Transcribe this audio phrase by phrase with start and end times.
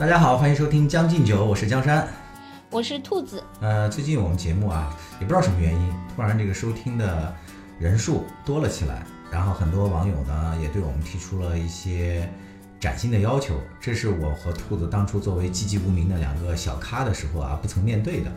[0.00, 2.08] 大家好，欢迎收听《将进酒》，我是江山。
[2.70, 3.44] 我是兔子。
[3.60, 7.36] 呃，最近我们节目啊，也不知道什么原因，突然这个收听的
[7.78, 12.26] 人数多了起来，然后很多网友呢也对我们提出了一些
[12.80, 18.32] 崭新的要求，这是我和兔子当初作为籍籍无名的两个小咖的时候啊不曾面对的。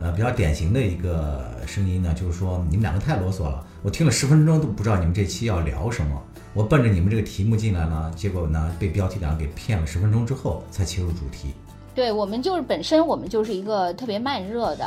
[0.00, 6.22] 呃，比较典型的一个声音呢，就是说你们两个太啰嗦了，我听了十分钟都不知道你们这期要聊什么。
[6.54, 11.54] 我奔着你们这个题目进来呢，结果呢被标题党给骗了十分钟之后才切入主题。
[11.94, 14.86] 对我们就是本身我们就是一个特别慢热的，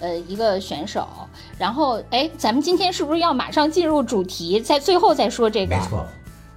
[0.00, 1.06] 呃，一个选手。
[1.58, 5.76] 然后哎，咱们今天是不是要马上进入主题，在最后再说这个？
[5.76, 6.06] 没错，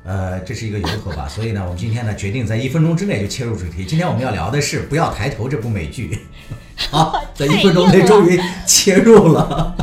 [0.05, 1.27] 呃，这是一个由头吧。
[1.31, 3.85] 所以呢，我们今天呢决定在一分钟之内就切入主题。
[3.85, 6.19] 今天我们要聊的是《不要抬头》这部美剧。
[6.89, 9.75] 好， 在一分钟内终于切入了。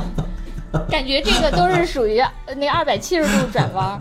[0.91, 2.21] 感觉这个都是属于
[2.57, 3.99] 那二百七十度转弯。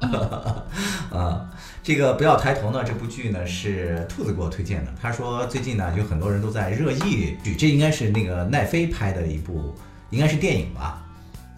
[1.10, 1.48] 啊，
[1.82, 4.92] 这个不要抬头呢，这部剧呢是兔子给我推荐的。
[5.00, 9.74] 他说最近呢有很多人都在热议剧，这应该是那个奈飞拍的一部，
[10.10, 11.02] 应该是电影吧？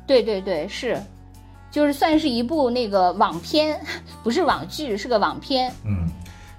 [0.06, 1.00] 对对对，是，
[1.70, 3.80] 就是算是一部那个网片，
[4.22, 5.72] 不是网剧，是个网片。
[5.84, 6.08] 嗯，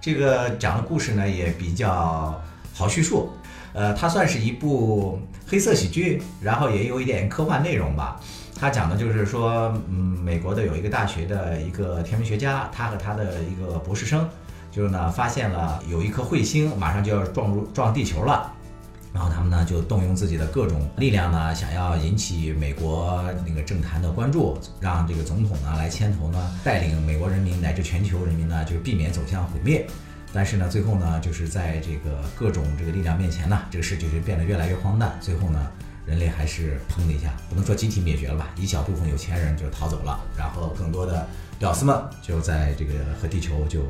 [0.02, 2.40] 这个讲的故事呢也比较
[2.74, 3.30] 好叙述，
[3.74, 8.20] 呃，它算是一部黑色喜剧，然后也有一点科幻内容吧。
[8.60, 14.28] 他讲的就是说，嗯，美国的有一个大学的一个天文学家，他和他的一个博士生，
[14.70, 18.52] 就是呢发现了有一颗彗星马上就要撞入撞地球了，
[19.14, 29.88] 然后他们呢就动用自己的各种力量呢，想要引起美国那个政坛的关注，让这个总统呢来牵头呢，带领美国人民乃至全球人民呢，就避免走向毁灭。
[30.34, 35.18] 但是呢，最后呢，就是在这个各种这个力量面前呢，这个世界就变得越来越荒诞。
[35.22, 35.66] 最后呢。
[36.10, 38.48] 人类还是砰的一下，不能说集体灭绝了吧？
[38.58, 41.28] 一小部分有钱人就逃走了，然后更多的
[41.60, 43.82] 屌丝们就在这个和地球就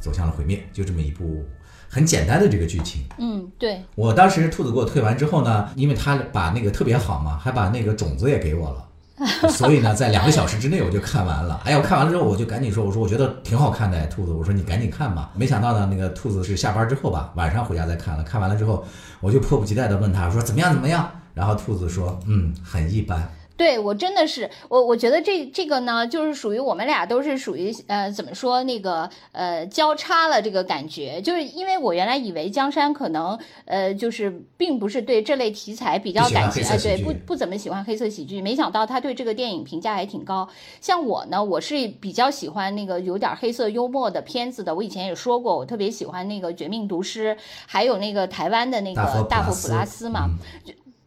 [0.00, 1.44] 走向了毁灭，就这么一部
[1.88, 3.04] 很简单的这个剧情。
[3.18, 3.80] 嗯，对。
[3.94, 8.88] 我当时兔子给我退完之后呢，因为他把那个特别好嘛，还把那个种子也给我了，
[9.48, 11.62] 所以呢，在两个小时之内我就看完了。
[11.64, 15.30] 哎呀，我看完了之后我就赶紧说，我说我觉得挺好看的，兔子，我说你赶紧看吧。
[15.36, 18.24] 没想到呢，那个兔子是下班之后吧，晚上回家再看了。
[18.24, 18.84] 看完了之后，
[19.20, 21.08] 我就迫不及待的问他说怎么样怎么样。
[21.34, 40.48] 然后兔子说：“嗯，很一般。”对我真的是我，我觉得这这个呢，就是属于我们俩都是属于呃，怎么说那个呃交叉了这个感觉，就是因为我原来以为江山可能呃就是并不是对这类题材比较感兴趣，对不不怎么喜欢黑色喜剧，没想到他对这个电影评价还挺高。
[40.80, 44.74] 像我呢，我是比较喜欢那个有点黑色幽默的片子的。
[44.74, 50.28] 我以前也说过，我特别喜欢那个《绝命毒师》，还有那个台湾的那个《大佛普拉斯》嘛。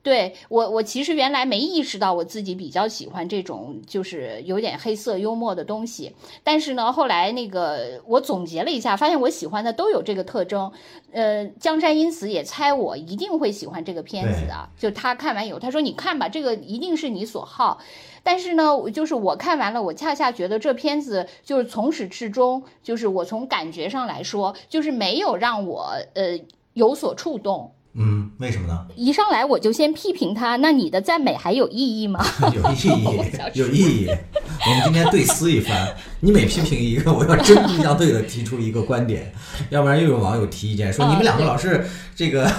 [0.08, 6.14] 对我，我其实原来没意识到我自己比较喜欢这种就是有点黑色幽默的东西，
[6.46, 10.72] 但是呢，后来那个我总结了一下，发现我喜欢的都有这个特征。
[11.12, 14.70] 呃，江山因此也猜我一定会喜欢这个片子的。
[14.80, 17.80] 就他看完以后，他说：“你看吧，这个一定是你所好。”
[18.24, 18.64] 但是呢，
[18.94, 26.40] 就是我看完了，我恰恰觉得这片子就是从始至终，就是我从感觉上来说，就是没有让我呃
[26.74, 27.74] 有所触动。
[28.00, 28.86] 嗯，为什么呢？
[28.96, 32.24] 一上来我就先批评他，那你的赞美还有意义吗？
[32.54, 33.22] 有意义，
[33.60, 34.08] 有意义。
[34.08, 39.34] 我们今天对撕一番，你每批评一个，我要针锋相对的提出一个观点，
[39.72, 41.86] 要不然又有网友提意见说你们两个老是
[42.16, 42.52] 这个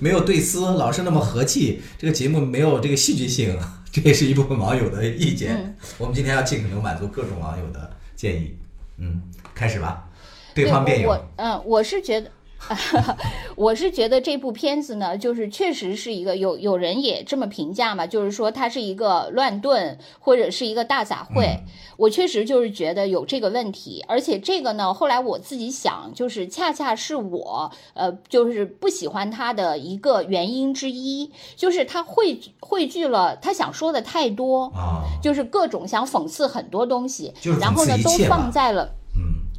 [0.00, 3.56] 没有对撕，老是那么和气，这个节目没有这个戏剧性，
[3.92, 5.76] 这也是一部分网友的意见。
[5.98, 8.56] 我们今天要尽可能满足各种网友的建议。
[8.96, 9.22] 嗯，
[9.54, 10.08] 开始吧，
[10.52, 11.16] 对方辩友。
[11.36, 12.28] 嗯，我是觉得。
[13.56, 21.60] 我是觉得这部片子呢，就是确实是一个有有人也这么评价嘛，就是说它是一个乱炖或者是一个大杂烩。
[21.96, 38.94] 我确实就是觉得有这个问题，而且这个呢，后来我自己想，就是恰恰是我呃，就是不喜欢他的一个原因之一，就是他汇汇聚了他想说的太多啊，就是各种想讽刺很多东西，然后呢都放在了。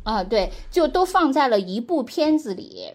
[0.09, 2.93] 啊，对，就都放在了一部片子里，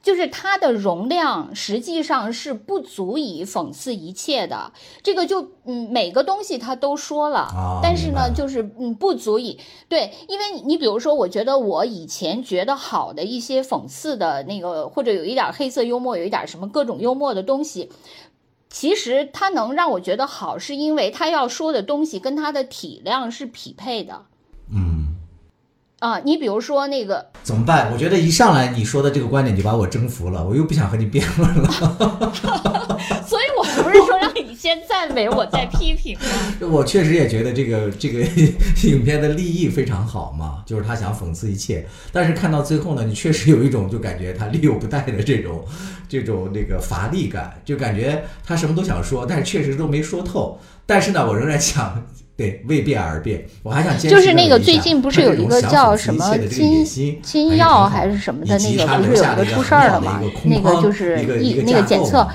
[0.00, 4.72] 就是它的容量实际上是不足以讽刺一切的。
[5.02, 7.48] 这个就嗯，每个东西他都说了，
[7.82, 9.58] 但是呢，就是嗯，不足以
[9.88, 17.90] 对，因为你比如说，我觉得我以前觉得好的一些讽刺的那个，或者有一点黑色幽默，有一点什么各种幽默的东西，
[18.70, 24.26] 其实它能让我觉得好，是因为它要说的东西跟它的体量是匹配的。
[24.70, 25.05] 嗯。
[26.00, 27.90] 啊，你比如说那个怎么办？
[27.90, 31.68] 我觉得一上来你说的这个观点就把我征服了，我又不想和你辩论了。
[33.26, 36.68] 所以我不是是说让你先赞美我再批评吗？
[36.70, 38.20] 我确实也觉得这个这个
[38.84, 45.64] 影片的立意非常好嘛，就是他想讽刺一切，但是看到最后呢，你确实有一种就感觉他力有不逮的这种
[46.08, 50.60] 这种那个乏力感，就感觉他什么都想说，但是确实都没说透。
[50.84, 52.06] 但是呢，我仍然想。
[52.36, 56.84] 对，为变而变，我还想就是那个最近不是有一个叫什么金
[57.22, 60.20] 金耀还是什么的那个，不是有一个出事儿了吗？
[60.44, 62.28] 那个就是一那个检测。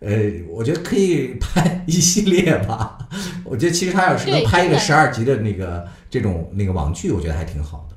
[0.00, 0.16] 呃，
[0.48, 2.96] 我觉得可以拍一系列吧。
[3.42, 7.96] 我觉得其实他要是能拍一个十二集的那个这种那个网剧，我觉得还挺好的。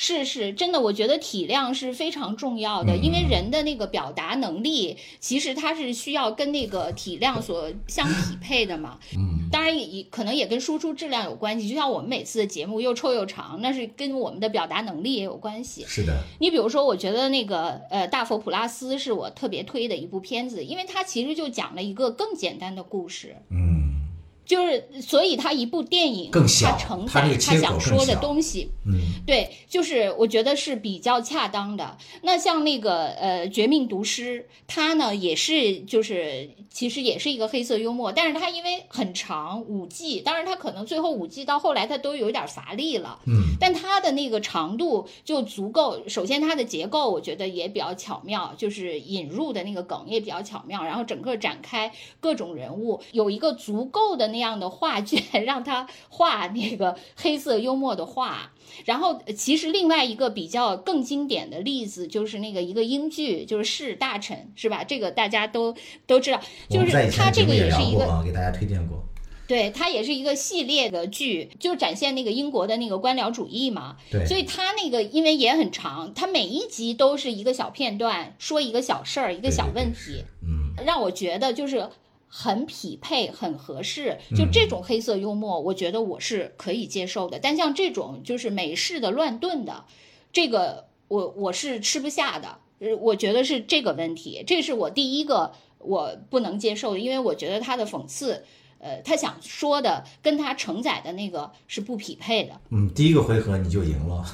[0.00, 9.00] 是是，真的，我觉得体量是非常重要的，因为人的那个表达能力，其实它是需要跟那个体量所相匹配的嘛。
[9.16, 11.68] 嗯，当然也可能也跟输出质量有关系。
[11.68, 15.84] 就像我们每次的节目又臭又长，那是跟我们的表达能力也有关系。
[15.86, 16.22] 是的。
[16.38, 23.34] 你比如说，我觉得那个呃《大佛普拉斯》是我特别推的一部片子，因为它其实就讲了一个更简单的故事。
[23.50, 24.07] 嗯。
[24.48, 31.98] 就是，所以他一部电影，它承载他想说的东西，嗯，对，就是我觉得是比较恰当的。
[32.22, 46.08] 那像那个呃《绝命毒师》，他呢也是，就是其实也是一个黑色幽默，但是他因为很长五季，当然他可能最后五季到后来他都有点乏力了，嗯，但他的那个长度就足够。
[46.08, 54.37] 首先它的结构我觉得也比较巧妙，就是引入的那个梗也比较巧妙，然后整个展开各种人物有一个足够的那。
[54.38, 58.52] 那样的画卷 让他画那个黑色幽默的画，
[58.84, 64.84] 然后其实另外一个比较更经典的例子就是那个一个英剧，就是《士大臣》，是吧？
[64.84, 65.74] 这个大家都
[66.06, 66.40] 都知道，
[66.70, 69.02] 就是他这个也是一个给大家推荐过，
[69.48, 73.96] 对它也是一个系列的剧，就展现那个英国的那个官僚主义嘛。
[74.08, 81.88] 对，所以它那个因为也很长，它每一集都是一个小片段，说一个小事儿，一个小问题，嗯，让我觉得就是。
[82.28, 87.38] 很匹配，很合适，就这种黑色幽默，我觉得我是可以接受的。
[87.38, 89.86] 但像这种就是美式的乱炖的，
[90.32, 92.58] 这个我我是吃不下的。
[92.80, 98.44] 呃，我觉得是这个问题，这是我第一个我不能接受的，因为我觉得他的讽刺，
[98.78, 102.60] 呃，他想说的跟他承载的那个是不匹配的。
[102.70, 104.24] 嗯，第一个回合你就赢了，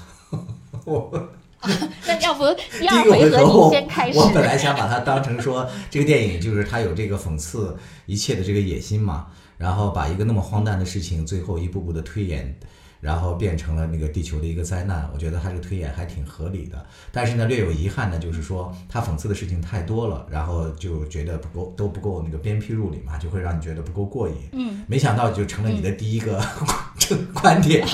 [0.85, 1.29] 我。
[2.07, 2.45] 那要不
[2.79, 4.19] 第二回合你先开始？
[4.19, 7.77] 我本来想把它当成说这个电影就是它有这个讽刺
[8.07, 9.27] 一切的这个野心嘛，
[9.57, 12.55] 然后把一个那么荒诞的事情最后一步步的推演，
[13.01, 15.09] 然后变成了那个地球的一个灾难。
[15.13, 24.35] 我觉得他这个推演还挺合理的，但是呢略有遗憾的就是说他讽刺的事情太多了，然后就觉得不够都不够那个鞭辟入里嘛，就会让你觉得不够过瘾。
[24.53, 26.43] 嗯，没想到就成了你的第一个
[27.33, 27.87] 观点。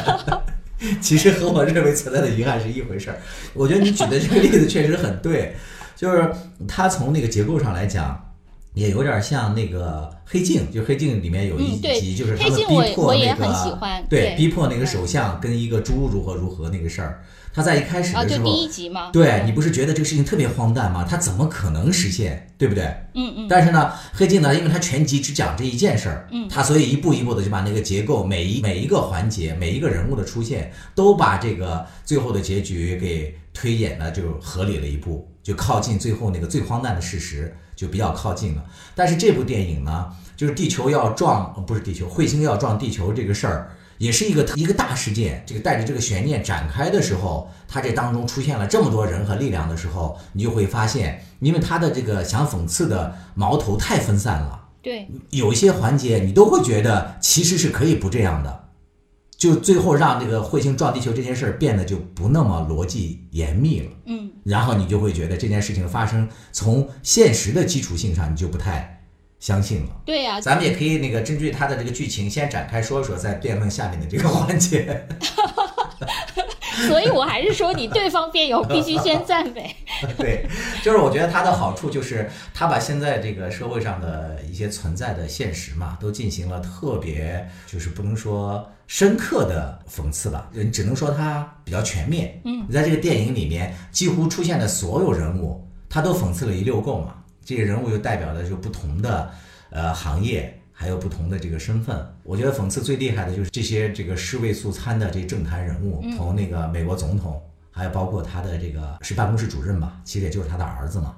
[1.01, 3.19] 其实和我认为存在的遗憾是一回事儿。
[3.55, 5.55] 我觉得你举的这个例子确实很对，
[5.95, 6.33] 就是
[6.67, 8.19] 它从那个结构上来讲，
[8.75, 17.23] 也有点像那个黑镜，就黑镜里面有一集，就是他们逼迫那个对逼迫那个首相跟一个猪如何如何那个事儿。
[17.53, 19.11] 他在一开始的时候，第一集嘛？
[19.13, 21.05] 对你不是觉得这个事情特别荒诞吗？
[21.09, 22.85] 他怎么可能实现，对不对？
[23.15, 23.47] 嗯嗯。
[23.49, 38.65] 但是呢，黑镜呢，因为他全集只讲这一件事儿，嗯，他所以一步一步的就把那个结构，每一每一个环节，每一个人物的出现，都把这个最后的结局给推演的就合理了一步，就靠近最后那个最荒诞的事实，就比较靠近了。
[38.95, 43.73] 但是这部电影呢，就是地球要撞，不是地球，彗星要撞地球这个事儿。
[44.01, 58.71] 也是一个一个大事件，这个带着这个悬念展开的时候，它这当中出现了这么多人和力量的时候，你就会发现，因为他的这个想讽刺的矛头太分散了，对，有一些环节你都会觉得其实是可以不这样的，
[59.37, 69.00] 就最后让这个彗星撞地球这件事儿变得就不那么逻辑严密了，嗯，然后你就会觉得这件事情发生从现实的基础性上你就不太。
[69.41, 75.09] 相信了，对呀，咱们也可以那个根据他的这个剧情先展开说说，再辩论下面的这个环节。
[76.89, 79.75] 所以我还是说，你对方辩友必须先赞美。
[80.17, 80.47] 对，
[80.83, 92.41] 就是我觉得他的好处就是他把现在这个社会上的一些存在的现实嘛，都进行了特别，就是不能说深刻的讽刺吧，人只能说它比较全面。
[92.45, 97.15] 嗯，在这个电影里面，几乎出现的所有人物，他都讽刺了一溜够嘛。
[97.51, 99.29] 这些人物又代表的就不同的
[99.71, 102.15] 呃行业，还有不同的这个身份。
[102.23, 107.43] 我觉得讽刺最厉害的就是这些这个尸位素餐的这政坛人物，从那个美国总统，
[107.73, 111.17] 还有包括他的这个是办公室主任吧，其实也就是他的儿子嘛，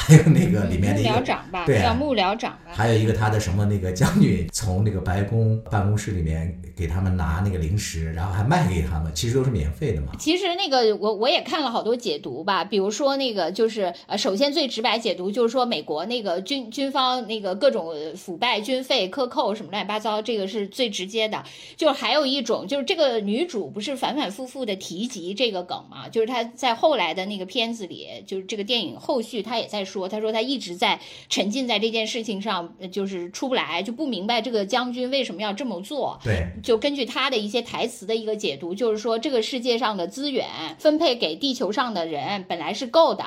[0.00, 2.70] 还有那个里面的幕一个僚长吧，叫幕僚长吧。
[2.72, 10.12] 还有一个他的什么那个将军从那个白宫办公室里面给他们拿那个零食，然后还卖给他们，其实都是免费的嘛。
[10.18, 21.42] 其实那个我我也看了好多解读吧，比如说那个就是呃，首先最直白解读就是说美国那个军军方那个各种腐败、军费克扣什么乱七八糟，这个是最直接的。
[21.76, 36.20] 就还有一种就是这个女主不是反反复复的提及这个梗嘛，就是她在后来的那个片子里，就是这个电影后续她也在说，他说他一直在沉浸在这件事情上，呃就是出不来，就不明白这个将军为什么要这么做。
[36.22, 40.46] 对，就根据他的一些台词的一个解读，就是说这个世界上的资源
[40.78, 43.24] 分配给地球上的人本来是够的，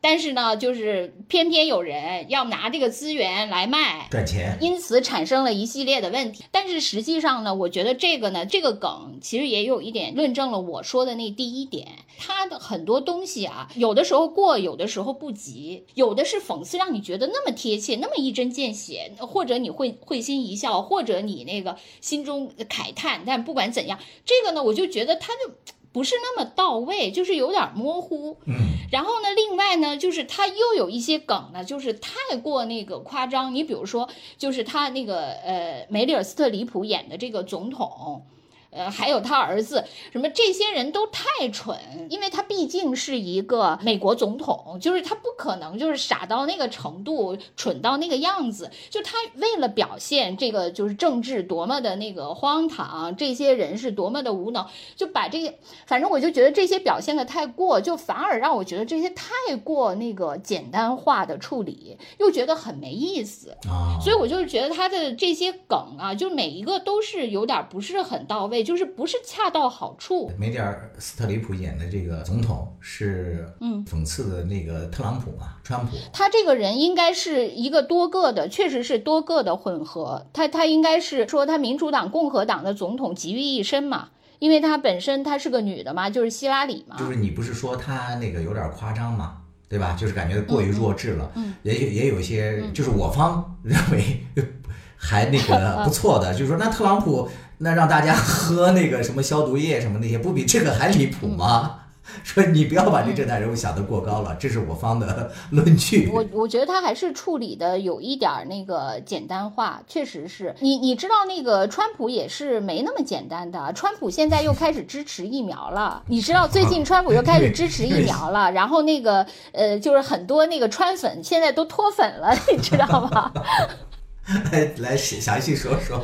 [0.00, 4.08] 但是呢，就是偏偏有人要拿这个资源来卖。
[4.10, 4.56] 赚钱。
[4.60, 11.86] 因此产生了一系列的问题，但是实际上呢，我觉得这个呢，这个梗其实也有一点论证了我说的那第一点，
[12.18, 28.38] 它的很多东西啊，有的时候过，有的时候不及，有的是讽刺，让你觉得那么贴切，那么一针见血，或者你会会心一笑，或者你那个心中慨叹，但不管怎样，这个呢，我就觉得它就不是那么到位，就是有点模糊。
[28.46, 28.54] 嗯，
[28.92, 33.54] 然后呢，另外呢，就是他又有一些梗呢，就是太过那个夸张。
[33.54, 38.24] 你比如说，就是他那个呃，梅丽尔·斯特里普演的这个总统。
[38.70, 41.76] 呃，还有他儿子，什么这些人都太蠢，
[42.08, 48.70] 因为他毕竟是一个美国总统，就是他不可能就是傻到那个程度，蠢到那个样子。
[48.88, 55.52] 就他为了表现这个就是政治多么的那个荒唐，这些人是多么的无能，就把这个，
[55.86, 63.50] 反正我就觉得这些表现的太过，就反而让我觉得这些太过那个简单化的处理，又觉得很没意思。
[63.68, 70.30] 啊、所以我就是觉得他的这些梗啊，就每一个都是有点不是很到位，就是不是恰到好处。
[70.38, 75.96] 梅迪尔·斯特里普演的这个总统是嗯讽刺的那个特朗普嘛，川普。
[76.12, 80.26] 他这个人应该是一个多个的，确实是多个的混合。
[80.32, 86.96] 他他应该是说他民主党、共和党的总统集于一身嘛，因为他本身她是个女的嘛，就是希拉里嘛。
[86.98, 89.38] 就是你不是说他那个有点夸张嘛，
[89.68, 89.96] 对吧？
[89.98, 91.30] 就是感觉过于弱智了。
[91.36, 94.24] 嗯也有也有一些，就是我方认为
[94.96, 97.28] 还那个 不错的，就是说那特朗普
[97.60, 101.76] 那让大家 喝那个什么消毒液什么那些，不比这个还离谱吗？
[102.24, 106.10] 说你不要把这政坛人物想得过高了，这是我方的论据。
[106.12, 123.30] 我我觉得他还是处理的有一点儿那个简单化，确实是你你知道那个川普也是没那么简单的，川普现在又开始支持疫苗了，你知道最近川普又开始支持疫苗了，然后那个呃就是很多那个川粉现在都脱粉了，你知道吗？
[124.50, 126.00] 来来详细说说。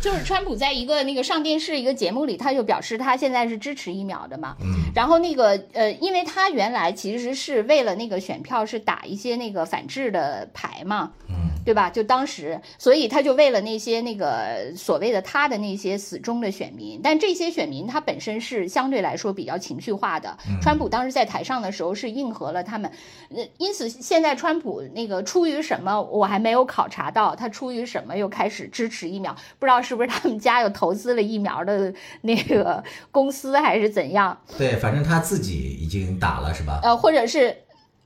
[0.00, 4.56] 就是川普在一个那个上电视一个节目里，他就表示他现在是支持疫苗的嘛。
[4.60, 4.90] 嗯。
[4.94, 11.12] 然后那个呃，因为他原来其实是为了那个选票是打一些那个反制的牌嘛。
[11.28, 11.49] 嗯。
[11.64, 11.90] 对吧？
[11.90, 20.36] 就当时，所以他就为了那些那个所谓的他的那些死忠的选民，但这些选民他本身是相对来说比较情绪化的。
[20.62, 22.90] 川普当时在台上的时候是应和了他们，
[23.28, 34.38] 呃，因此现在川普那个出于什么我还没有考察到，他出于什么又开始支持疫苗，不知道是不是他们家又投资了疫苗的那个公司还是怎样？
[34.56, 36.80] 对，反正他自己已经打了是吧？
[36.82, 37.56] 呃，或者是。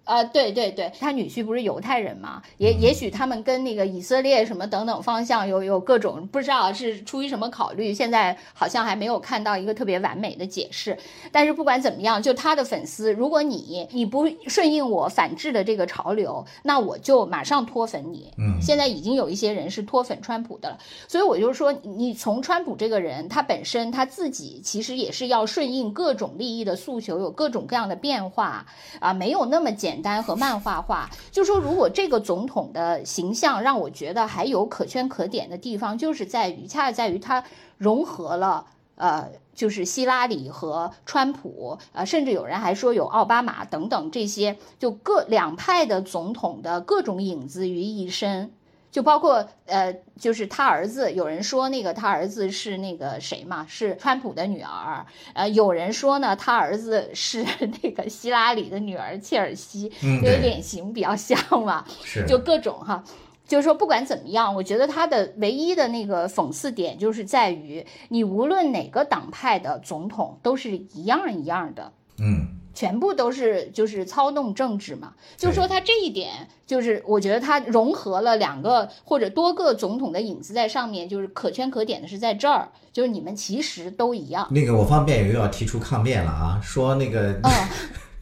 [0.05, 2.43] 呃，对对对，他女婿不是犹太人嘛？
[2.59, 10.99] 也也许他们跟那个以色列什么等等方向有有各种不知道是出于什么考虑，现在好像还没有看到一个特别完美的解释。
[11.33, 18.31] 但是不管怎么样，就他的粉丝，如果你你不顺应我反制的这个潮流，那我就马上脱粉你。
[18.37, 28.67] 嗯，现在已经有一些人是脱粉川普的了，所以我就说，你从川普这个人，他本身他自己其实也是要顺应各种利益的诉求，有各种各样的变化
[29.01, 29.94] 啊，没有那么简。
[29.95, 37.45] 简单和漫画化，就说如果这个总统的形象让我觉得还有可圈可点的地方，就是在于恰恰在于他
[37.79, 48.53] 融合了呃，就是希拉里和川普，呃，甚至有人还说有奥巴马等等这些，就各两派的总统的各种影子于一身。
[48.95, 55.05] 就包括呃，就是他儿子，有人说那个他儿子是那个谁嘛，是川普的女儿。
[55.33, 57.45] 呃，有人说呢，他儿子是
[57.83, 61.37] 那个希拉里的女儿切尔西，嗯，因为脸型比较像
[61.67, 63.03] 嘛，是就各种哈。
[63.49, 75.15] 就是说，不管怎么样，我觉得他的唯一的那个讽刺点，就是在于你无论哪个党派的总统都是一样一样的，嗯，全部都是就是操弄政治嘛。
[75.37, 84.47] 就是说他这一点，就是我觉得他融合了两个或者多个总统的影子在上面，就是可圈可点的是在这儿，就是你们其实都一样。
[84.51, 87.33] 那个我方辩友又要提出抗辩了啊，说那个。
[87.43, 87.51] 嗯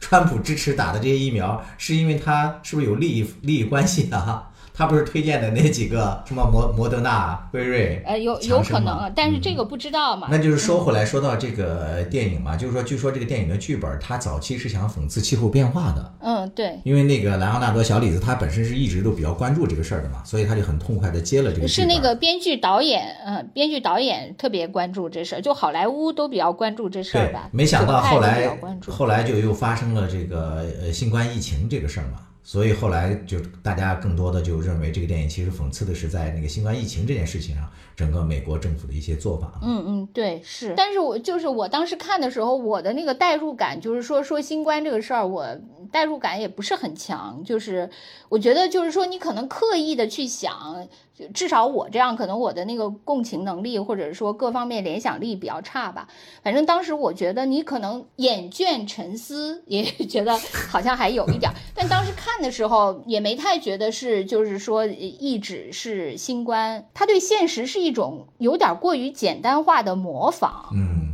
[0.03, 4.51] 川普支持打的这些疫苗，是因为他是不是有利益利益关系啊？
[4.73, 10.27] 他不是推荐的那几个 什么摩摩德纳、辉瑞，呃，有有可能，但是这个不知道嘛。
[10.31, 16.13] 那就是说回来，说到这个电影嘛，就是说，据说这个电影的剧本，他早期是想讽刺气候变化的。
[16.21, 16.79] 嗯，对。
[16.83, 21.67] 因为那个莱昂纳多小李子，他本身是一直都比较关注这个事儿的嘛，所以他就很痛快的接了这个。
[21.67, 27.47] 是那个编剧导演，嗯，编剧导演特别关注这事儿，就好莱坞都比较关注这事儿吧。
[27.51, 28.57] 没想到后来，
[28.89, 32.19] 后来就又发生了这个呃新冠疫情这个事儿嘛。
[32.43, 39.59] 所以后来就大家更多的就认为这个电影其实讽刺的是在那个新冠疫情这件事情上，整个美国政府的一些做法。
[39.61, 40.73] 嗯嗯，对，是。
[40.75, 45.47] 但是我就是我当时看的时候，我的那个代入感就是说说新冠这个事儿，我
[45.93, 47.41] 代入感也不是很强。
[47.45, 47.89] 就是
[48.27, 50.89] 我觉得就是说你可能刻意的去想。
[51.31, 56.07] 至少我这样，可能我的那个共情能力，或者说各方面联想力比较差吧。
[56.41, 60.35] 反正当时我觉得你可能眼倦沉思，也 觉得
[60.71, 61.51] 好像还有一点。
[61.75, 70.69] 但当时看的时候也没太觉得是，就是说一指是新冠，他对现实是一种有点过于简单化的模仿。
[70.73, 71.13] 嗯，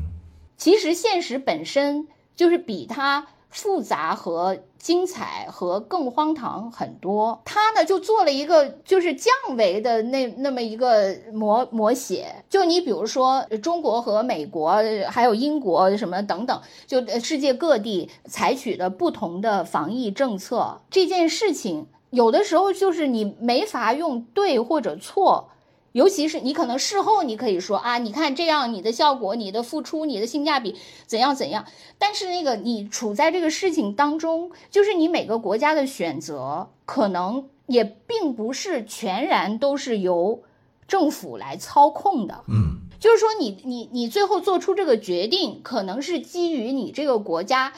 [0.55, 2.07] 其实现实本身
[2.37, 3.27] 就是比它。
[3.49, 25.49] 复杂和精彩和更荒唐很多，他呢就做了一个就是降维的那那么一个模模写，就你比如说中国和美国还有英国什么等等，就世界各地采取的不同的防疫政策这件事情，有的时候就是你没法用对或者错。
[25.99, 31.65] 尤其是你可能事后你可以说啊，你看这样你的效果、你的付出、你的性价比怎样怎样。
[31.97, 40.41] 但是那个你处在这个事情当中，就是你每个国家的选择可能也并不是全然都是由
[40.87, 42.45] 政府来操控的。
[42.47, 47.73] 嗯，就是说你你你最后做出这个决定，可能是基于你这个国家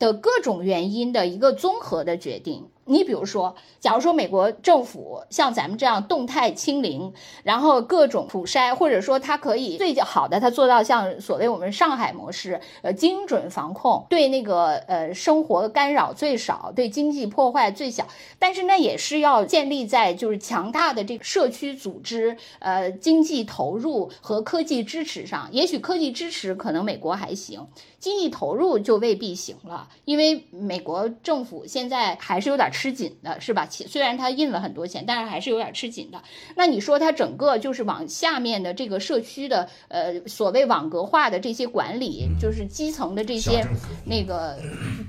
[0.00, 2.66] 的各种原因的一个综合的决定。
[2.90, 7.12] 你比如说，假如说美国政府像咱们这样动态清零，
[7.44, 18.04] 然后各种普筛，或者说它可以最好的，它做到像所谓我们上海模式，呃，精准防控，对那个呃生活干扰最少，对经济破坏最小。
[18.40, 25.48] 但是那也是要建立在就是强大的这个社区组织，呃，经济投入和科技支持上。
[25.52, 27.64] 也许科技支持可能美国还行，
[28.00, 32.68] 经济投入就未必行了，因为美国政府现在还是有点。
[32.80, 33.68] 吃紧的是吧？
[33.68, 36.22] 虽然他印了很多钱，但是还是有点吃紧的。
[36.54, 43.62] 那你说他整个就是往下面的这个社区的呃所谓网格化的这些管理，就是基层的这些
[44.06, 44.58] 那个，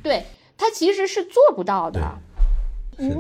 [0.04, 0.26] 对
[0.58, 2.02] 他其实是做不到的。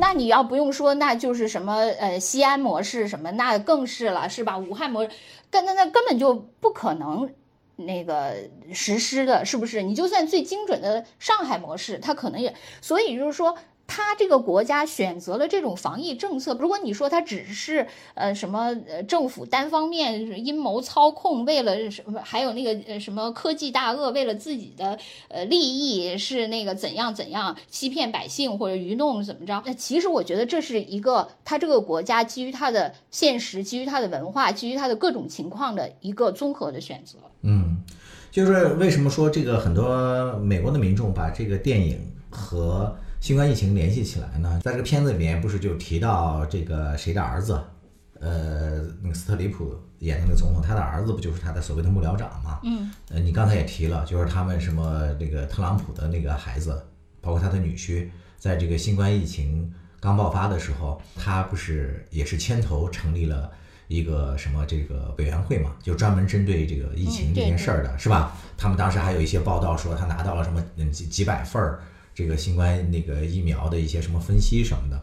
[0.01, 4.57] 那你要不用说，那就是什么呃西安模式什么，那更是了，是吧？
[4.57, 5.11] 武汉模式，
[5.51, 7.29] 那那那根本就不可能
[7.77, 8.35] 那个
[8.73, 9.81] 实施的，是不是？
[9.81, 13.57] 你就算最精准的上海模式，它可能也，所以就是说。
[13.93, 29.61] 他这个国家选择了这种防疫政策，如果你说他只是呃什么呃政府单方面阴谋操控，为了什么，还有那个呃什么科技大鳄为了自己的呃利益是那个怎样怎样欺骗百姓或者愚弄怎么着？
[29.65, 37.17] 那其实我觉得这是一个他这个国家基于他的现实、基于他的文化、基于他的各种情况的一个综合的选择。
[37.41, 37.83] 嗯，
[38.31, 41.99] 就是为什么说这个很多美国的民众把这个电影
[42.29, 42.95] 和。
[43.21, 47.61] 新冠疫情联系起来呢，在这个片子里面不是就提到这个谁的儿子，
[48.19, 52.59] 呃，那个斯特里普演的那个总统，他的儿子不就是他的所谓的幕僚长吗？
[52.63, 56.83] 嗯，呃，你刚才也提了，就是他们什么那个特朗普的那个孩子，
[57.21, 63.51] 包括他的女婿，在这个新冠疫情刚爆发的时候，他不是也是牵头成立了
[63.87, 68.35] 一个什么这个委员会嘛，就专门针对这个疫情这件事儿的，是吧？
[68.57, 71.79] 他们当时还有一些报道说他拿到了什么嗯几几百份儿。
[72.13, 75.01] 这个新冠那个疫苗的一些什么分析什么的，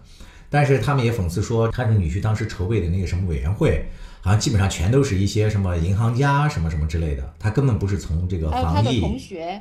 [0.50, 3.86] 但是他们也讽刺说，他这女婿当时筹备的那个什么委员会，
[4.20, 9.02] 好像基本上全都是一些什么银行家什么什么之类的，他根本不是从这个防疫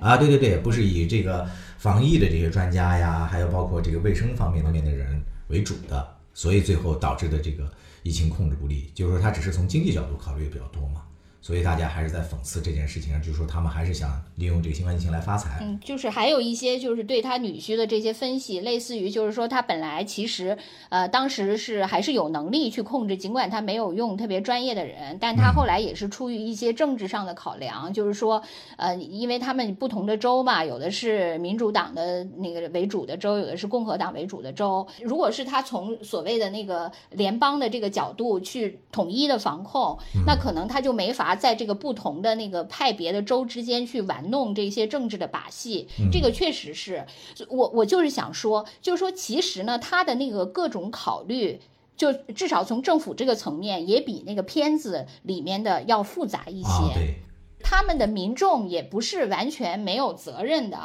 [0.02, 7.72] 啊，对对对，不是以这个防疫的这些专家呀，还有包括这个卫生方面方面的人为主的，所以最后导致的这个
[8.04, 11.02] 疫情控制不力，就是说他只是从经济角度考虑的比较多嘛。
[11.42, 15.60] 所以大家还是在讽刺这件事情上，就是说他们还是想利用这个新冠疫情来发财。
[15.62, 20.58] 嗯，就是还有一些就是对他女婿的这些分析，类似于就是说他本来其实
[20.90, 28.42] 呃当时是还是有能力去控制，尽管他没有用特别专业的人，但他后来也是出于一些政治上的考量，就是说
[28.76, 34.86] 呃因为他们不同的州嘛，有的是民主党的那个为主的州，有的是共和党为主的州。
[35.02, 41.27] 如果是他从所谓的那个联邦的这个角度去统一的防控，那可能他就没法。
[41.28, 47.06] 乏在这个不同的那个派别的州之间去玩弄这些政治的把戏，这个确实是
[47.50, 51.60] 我我就是想说，就是说其实呢，他的那个各种考虑。
[51.98, 56.94] 就至少从政府这个层面，也比那个片子里面的要复杂一些。
[56.94, 57.16] 对，
[57.64, 60.78] 他们的民众也不是完全没有责任的。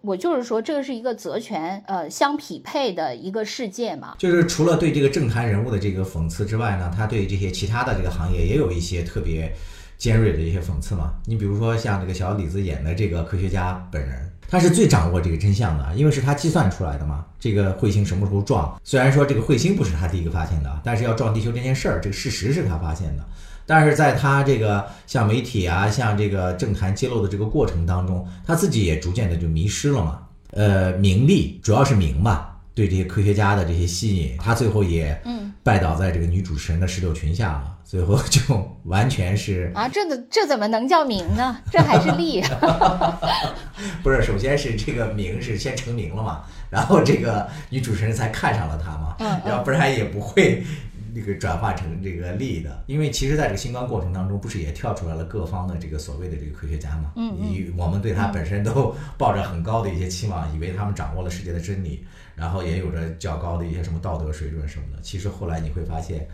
[0.00, 4.14] 我就是说，这个是一个责权呃相匹配的一个世界嘛。
[4.18, 9.54] 就是除了对这个政坛人物的这个讽刺之外呢，他对这些其他的这个行业也有一些特别
[9.96, 11.14] 尖锐的一些讽刺嘛。
[11.24, 14.30] 你比如说像这个小李子演的这个科学家本人。
[14.46, 17.24] 他是最掌握这个真相的，因为是他计算出来的嘛。
[17.40, 18.78] 这个彗星什么时候撞？
[18.84, 23.24] 虽然说这个彗星不是他第一个发现的，但是要撞地球这件事儿，这个事实是他发现的。
[23.64, 30.20] 但是在他这个向媒体啊、向这个政坛揭露的这个过程当中，他自己也逐渐的就迷失了嘛。
[30.50, 35.20] 呃，名利主要是名吧，对这些科学家的这些吸引，他最后也
[35.62, 37.70] 拜倒在这个女主持人的石榴裙下了。
[37.84, 38.40] 最后就
[38.84, 41.56] 完全是啊，这怎这怎么能叫名呢？
[41.70, 42.42] 这还是利？
[44.02, 50.64] 不是，首先是这个名是先成名了嘛，然后这个女主持人才看上了他嘛，要不然也不会
[51.14, 52.84] 那个转化成这个利的。
[52.86, 57.12] 因为其实在这个新冠过程当中，不是也跳出来了各方的这个所谓的这个科学家嘛？
[57.16, 65.00] 嗯嗯，我们对他本身都抱着很高的一些期望，以为他们掌握了世界的真理，然后也有着较高的一些什么道德水准什么的。
[65.00, 66.26] 其实后来你会发现。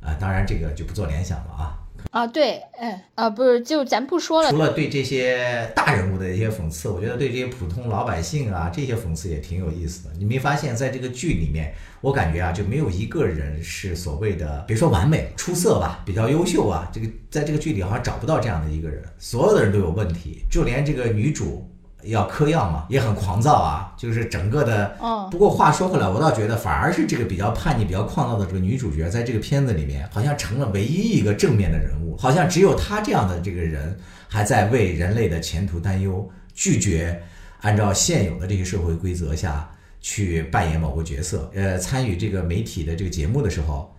[0.00, 1.76] 啊，当然这个就不做联想了啊。
[2.10, 4.50] 啊，对，嗯，啊，不是，就咱不说了。
[4.50, 10.14] 除了对这些大人物的一些讽刺，我觉得对这些普通老百姓啊，这些讽刺也挺有意思的。
[10.18, 16.90] 你没发现，在这个剧里面，我感觉啊，就没有一个人是所谓的，别说完美、出色吧，比较优秀啊。
[16.92, 21.68] 这个在这个剧里好像找不到这样的一个人，所有的人都有问题，就连这个女主。
[22.04, 24.96] 要嗑药嘛，也很狂躁啊，就是整个的。
[25.02, 25.28] 嗯。
[25.30, 37.20] 不过话说回来，我倒觉得反而是这个比较叛逆、比较狂躁的这个女主角，在这个片子里面好像成了唯一一个正面的人物，好像只有她这样的这个人还在为人类的前途担忧，拒绝
[37.60, 39.68] 按照现有的这些社会规则下
[40.00, 41.50] 去扮演某个角色。
[41.54, 43.92] 呃，参与这个媒体的这个节目的时候，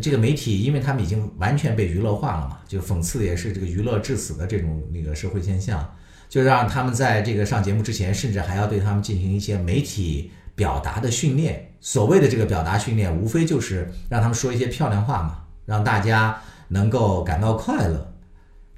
[0.00, 5.92] 这个媒体因为他们已经完全被娱乐化了嘛，就讽刺也是这个娱乐致死的这种那个社会现象。
[6.30, 11.74] 就让他们在这个上节目之前，甚至还要对他们进行一些媒体表达的训练。
[11.80, 18.14] 所谓的这个表达训练，无非就是让他们说一些漂亮话嘛，让大家能够感到快乐。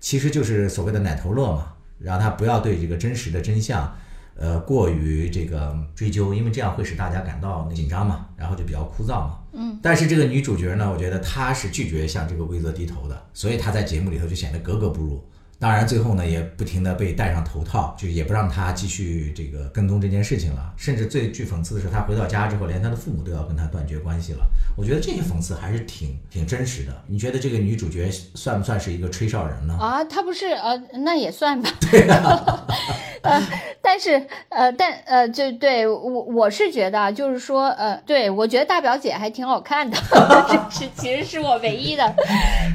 [0.00, 3.94] 其实就是所谓的奶头乐嘛，让他不要对这个真实的真相，
[4.34, 9.38] 呃，过于这个追究，因为这样会使大家感到紧张嘛，然后就比较枯燥嘛。
[9.52, 9.78] 嗯。
[9.82, 15.22] 但是这个女主角呢，我觉得她是拒绝向这个规则低头的，所以她在节目里头就显得格格不入。
[15.62, 20.72] 当然，最后呢，也不停的被戴上头套，就也不让他继续这个跟踪这件事情了。
[20.76, 24.44] 甚至最具讽刺的是，他回到家之后，连他的父母都要跟他断绝关系了。
[24.76, 27.04] 我觉得这些讽刺还是挺挺真实的。
[27.06, 29.76] 你觉得这个女主角算不算是一个吹哨人呢？
[29.78, 31.70] 啊，她不是呃，那也算吧。
[31.88, 32.66] 对啊。
[33.22, 33.40] 呃，
[33.80, 39.96] 但是呃，但呃，就对我我是觉得，就是说呃，对我觉得大表姐还挺好看的，
[40.48, 42.02] 这 是其实是我唯一的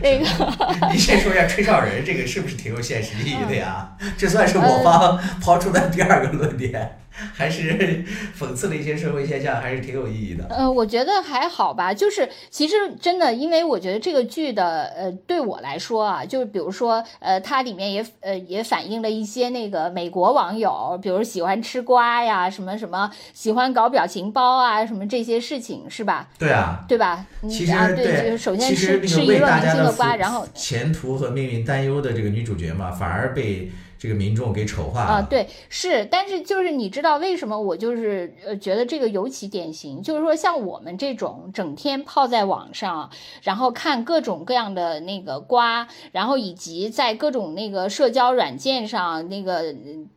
[0.01, 0.25] 那个。
[0.89, 2.81] 你先说一下吹哨人这个是不是挺有？
[2.83, 6.99] 现实意义的呀，这算是我方 抛出的第二个论点。
[7.33, 8.03] 还是
[8.37, 10.45] 讽刺了一些社会现象，还是挺有意义的。
[10.49, 26.27] 呃，我觉得还好吧，就是其实真的，因为我觉得这个剧的，呃，对我来说啊，就是比如说，呃，它里面也呃也反映了一些那个美国网友，比如喜欢吃瓜呀，什么什么，喜欢搞表情包啊，什么这些事情，是吧？
[26.37, 27.25] 对啊，对吧？
[27.49, 33.71] 其实对，首先吃吃娱乐明星的瓜，然后前途和命运担忧的这个女主角嘛，反而被。
[33.99, 43.09] 这个民众给丑化啊，对，是，但是就是你知道为什么我就是呃觉得这个尤其典型，就是说像我们这种整天泡在网上，
[43.41, 49.73] 然后看各种各样的那个瓜，然后以及在各种那个社交软件上那个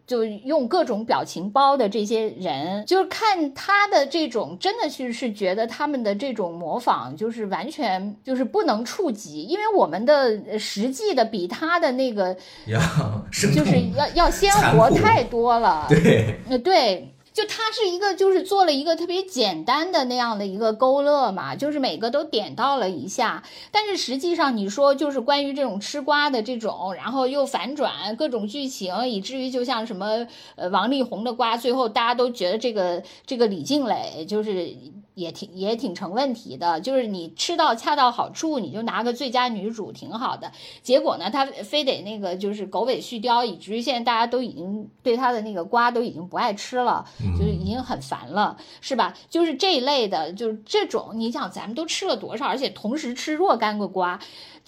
[0.06, 12.80] 就用各种表情包的这些人，就是看他的这种，真的是是觉得他们的这种模仿就是完全就是不能触及，因为我们的实际的比他的那个要
[13.70, 13.82] 就是。
[13.82, 17.06] 是要要鲜活太多了，对，呃对。
[17.32, 23.44] 就它是一个，就是做了一个特别简单的那样的一个勾勒嘛，就是每个都点到了一下。
[23.70, 34.68] 但是实际上，你说就是关于这种吃瓜的这种，然后又反转各种剧情，以至于就像什么呃王力宏的瓜，最后大家都觉得这个这个李静蕾就是
[35.14, 40.52] 也挺也挺成问题的，就是你吃到恰到好处，你就拿个最佳女主挺好的。
[40.82, 47.04] 结果呢，他非得那个就是狗尾续貂，以至于现在大家都已经对他的那个瓜都已经不爱吃了。
[47.38, 49.14] 就是已经很烦了，是吧？
[49.28, 54.18] 就是这一类的，就是这种，你想咱们都吃了多少，而且同时吃若干个瓜。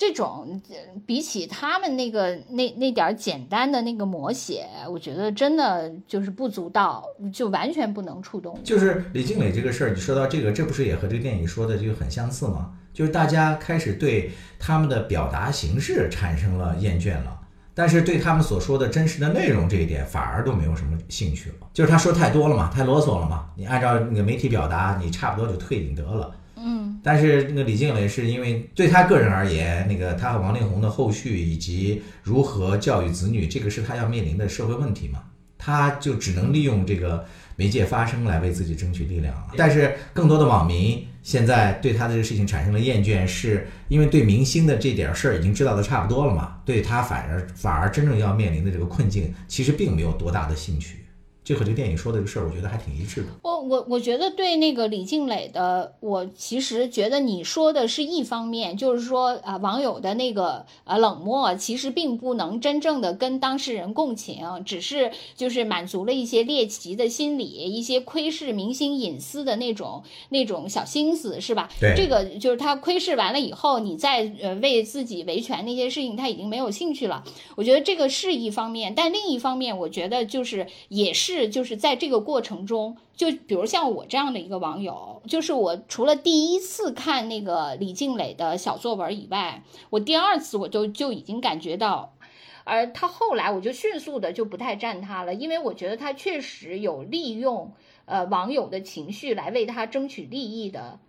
[0.02, 0.60] 这种
[1.06, 8.58] 比起他们那个那那点简单的那个摹写，我觉得真的就是不足道，就完全不能触动。
[8.64, 12.72] 就是李静蕾这个事儿，你说到这个，这不是也和这个电影说的这个很相似吗？
[12.92, 17.38] 就是大家开始对他们的表达形式产生了厌倦了，
[17.72, 21.68] 但是对他们所说的真实的内容这一点反而都没有什么兴趣了。
[21.72, 26.34] 就是他说太多了嘛，太啰嗦了嘛，你按照那个媒体表达，你差不多就退隐得了。
[26.64, 35.20] 嗯，但是那个李静蕾是因为对他个人而言，那个他和王力宏的后续以及如何教育子女，这个是他要面临的社会问题嘛，
[35.58, 37.24] 他就只能利用这个
[37.56, 39.34] 媒介发声来为自己争取力量。
[39.56, 50.98] 但是更多的网民现在对他的这个事情产生了厌倦，是因为对明星的这点事儿已经知道的差不多了嘛，对他反而反而真正要面临的这个困境，其实并没有多大的兴趣。
[51.44, 53.26] 这和这个电影说的这个事儿，我觉得还挺一致的。
[53.42, 71.68] 我我我觉得对那个李静蕾的，我其实觉得你说的是一方面，就是说啊，网友的那个呃冷漠，其实并不能真正的跟当事人共情，只是就是满足了一些猎奇的心理，一些窥视明星隐私的那种那种小心思，是吧？
[71.80, 77.24] 对，这个就是他窥视完了以后，你再呃为自己维权那些事情，他已经没有兴趣了。
[77.56, 81.31] 我觉得这个是一方面，但另一方面，我觉得就是也是。
[81.34, 92.12] 是，就是在这个过程中，就比如像我这样的一个网友，就是我除了第一次看那个李静蕾的小作文以外，我第二次我就就已经感觉到，
[92.64, 97.72] 而他后来我就迅速的就不太站他了，因为我觉得他确实有利用
[98.04, 101.00] 呃网友的情绪来为他争取利益的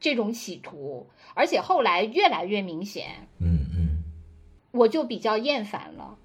[0.00, 4.02] 这种企图，而且后来越来越明显，嗯嗯，
[4.72, 6.16] 我就比较厌烦了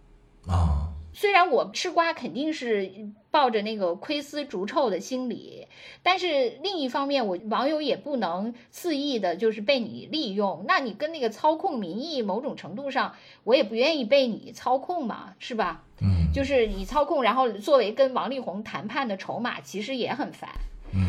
[0.47, 0.80] 啊。
[1.13, 2.91] 虽然我吃瓜肯定是
[3.29, 5.67] 抱着那个窥私逐臭的心理，
[6.03, 10.65] 但是另一方面，我网友也不能肆意的，就是被你利用。
[10.67, 15.83] 那你跟那个操控民意，某种程度上，我也不愿意被你操控嘛，是吧？
[16.01, 20.49] 嗯，就是你操控，然后作为跟王力宏谈判的筹码，其实也很烦。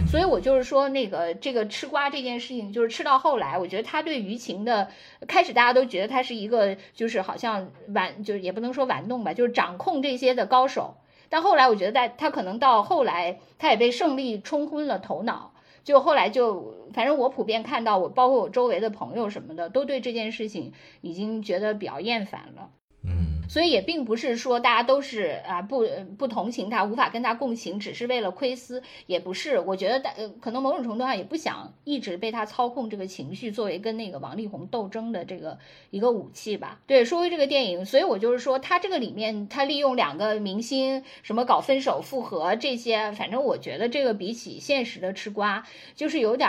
[0.06, 4.88] 所以我就是说，那个这个吃瓜这件事情，就是吃到后来，我觉得他对舆情的
[5.26, 10.96] 开始，大家都觉得他是一个，就是好像玩，就是也不能说玩弄吧，就是掌控这些的高手。
[11.28, 22.68] 但后来我觉得，在他可能到后来，他也被胜利冲昏了头脑，就后来就，反正我普遍看到，我包括我周围的朋友什么的，都对这件事情已经觉得比较厌烦了。
[23.04, 25.86] 嗯，所以也并不是说大家都是啊不
[26.16, 29.60] 不同情他，无法跟他共情，只是为了窥私，也不是。
[29.60, 30.10] 我觉得大
[30.40, 35.58] 可能某种程度上也不想一直被他操控这个情绪，作为跟那个王力宏斗争的这个
[35.90, 36.80] 一个武器吧。
[36.86, 45.62] 对，说回这个电影，所以我就是说，他这个里面他利用两个明星什么搞分手复合这些，反正我觉得这个比起现实的吃瓜，
[45.94, 46.48] 就是有点。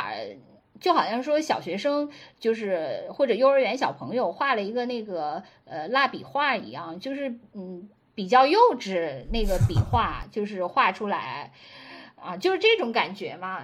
[0.80, 2.10] 就好像说小学生
[2.40, 11.52] 就是或者幼儿园小朋友画了一个那个呃蜡笔画一样，就是嗯比较幼稚那个笔画，就是画出来
[12.16, 13.64] 啊，就是这种感觉嘛。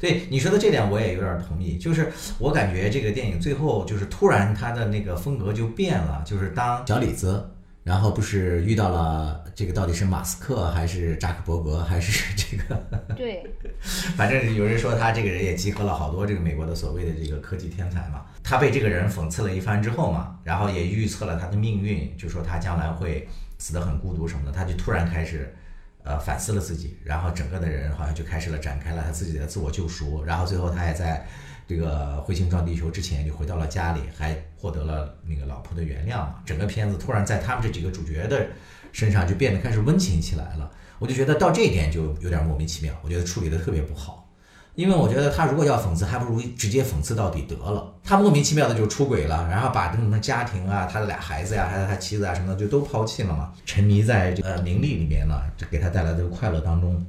[0.00, 7.50] 对你说的这点我也有点同意，就是我感觉这个电影最后就是突然它的那个风格就变了，就是当小李子。
[7.88, 12.76] 然后不是遇到了这个到底是马斯克还是扎克伯格还是 这个？
[13.16, 13.42] 对，
[14.14, 18.26] 反正有人说他这个人也集合了好多这个美国的所谓的这个科技天才嘛。
[18.44, 24.52] 他被这个人讽刺了一番之后嘛，然后也预测了他的命运，就说他将来会死得很孤独什么的。
[24.52, 25.56] 他就突然开始
[26.02, 30.22] 呃反思了自己，然后整个的人好像就开始了展开了他自己的自我救赎。
[30.24, 31.26] 然后最后他也在。
[31.68, 36.36] 这个彗星撞地球之前就回到了家里，还获得了那个老婆的原谅嘛。
[36.46, 38.46] 整个片子突然在他们这几个主角的
[38.90, 40.70] 身上就变得开始温情起来了。
[40.98, 44.26] 我就觉得到这一点就有点莫名其妙，我觉得处理的特别不好。
[44.76, 47.94] 因为我觉得他如果要讽刺，还不如直接讽刺到底得了。
[48.02, 57.04] 他莫名其妙的就出轨了，然后把什么家庭啊、他的俩孩子呀、还有他妻子啊什么的就都抛弃了嘛，沉迷在这个名利里面了，就给他带来的快乐当中。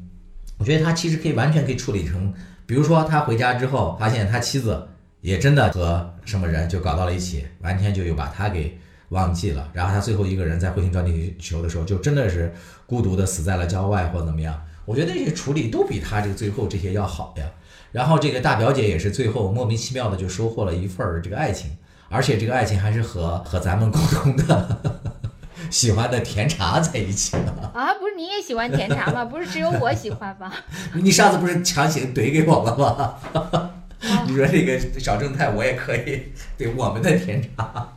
[0.58, 2.34] 我觉得他其实可以完全可以处理成。
[2.70, 4.88] 比如说，他回家之后发现他妻子
[5.22, 8.78] 也真的和什么人就搞到了一起，完全就又把他给
[9.10, 9.68] 忘记了。
[9.74, 12.54] 然后他最后一个人在彗星撞地球的时候，就真的是
[12.86, 14.62] 孤独的死在了郊外或者怎么样。
[14.86, 17.46] 我觉得这些处理都比他这个最后这些要好呀。
[17.92, 21.72] 然后这个大表姐也是最后莫名其妙的就收获了一份儿这个爱情，
[22.08, 25.19] 而且这个爱情还是和和咱们共同的。
[25.72, 27.94] 喜欢的甜茶在一起了啊！
[28.00, 29.24] 不是你也喜欢甜茶吗？
[29.26, 30.52] 不是只有我喜欢吗？
[30.94, 33.70] 你上次不是强行怼给我了吗？
[34.28, 37.88] 你说这个小正太，我也可以对我们的甜茶，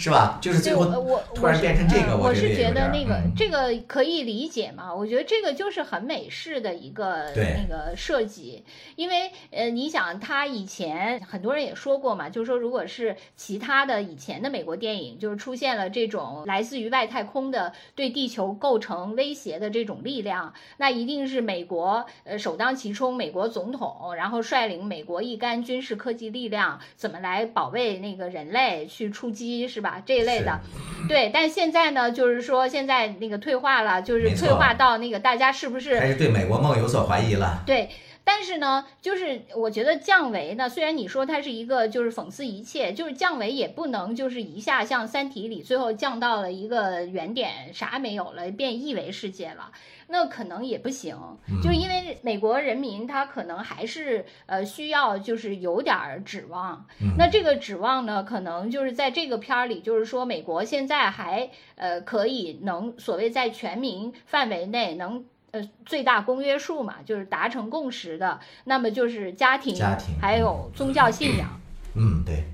[0.00, 0.38] 是吧？
[0.40, 4.94] 就是最后我突然变成这个，我是觉得那个嗯、这个可以理解嘛。
[4.94, 8.64] 我觉得这个就是很美式的一个那个设计，
[8.96, 29.89] 因为呃，你想他以前很多人也说过嘛，就是说如果是其他的以前的美国电影，就是出现了这种来自于外太空的对地球构成威胁的这种力量，那一定是美国呃首当其冲，美国总统然后率领美国一干军事科技力量怎么来保卫那个人类去出击是吧？
[30.04, 30.60] 这一类的，
[31.08, 31.30] 对。
[31.32, 37.62] 但现在呢，就是说现在那个退化了，就是退化到那个大家是不是开始对美国梦有所怀疑了？
[37.66, 37.88] 对。
[38.22, 49.72] 但是呢，就是我觉得降维呢，虽然你说它是一个就是讽刺一切，就是降维也不能就是一下像《三体》里最后降到了一个原点，啥没有了，变一维世界了，
[50.10, 51.16] 那可能也不行。
[51.62, 56.84] 就因为美国人民他可能还是呃需要就是有点指望，
[57.16, 65.24] 那这个指望呢，可能就是在这个片儿里，就是说美国现在还呃可以能所谓在全民范围内能。
[65.52, 71.60] 呃，最大公约数嘛，就是达成共识的，那么就是家庭，家庭还有宗教信仰。
[71.96, 72.44] 嗯，对。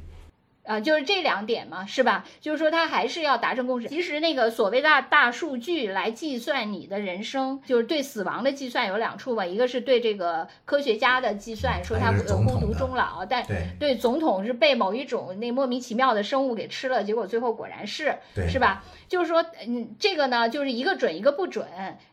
[0.67, 2.25] 啊，就是这两点嘛，是吧？
[2.41, 3.89] 就是说他还是要达成共识。
[3.89, 13.45] 其实那个所谓的大数据来计算你的人生，就是对死亡的计算有两处嘛，一个是对这个科学家的计算，说他孤独终老，但
[13.79, 18.17] 对总统是被某一种那莫名其妙的生物给吃了，结果最后果然是，
[18.49, 18.83] 是吧？
[19.09, 21.67] 就是说，嗯，这个呢，就是一个准一个不准，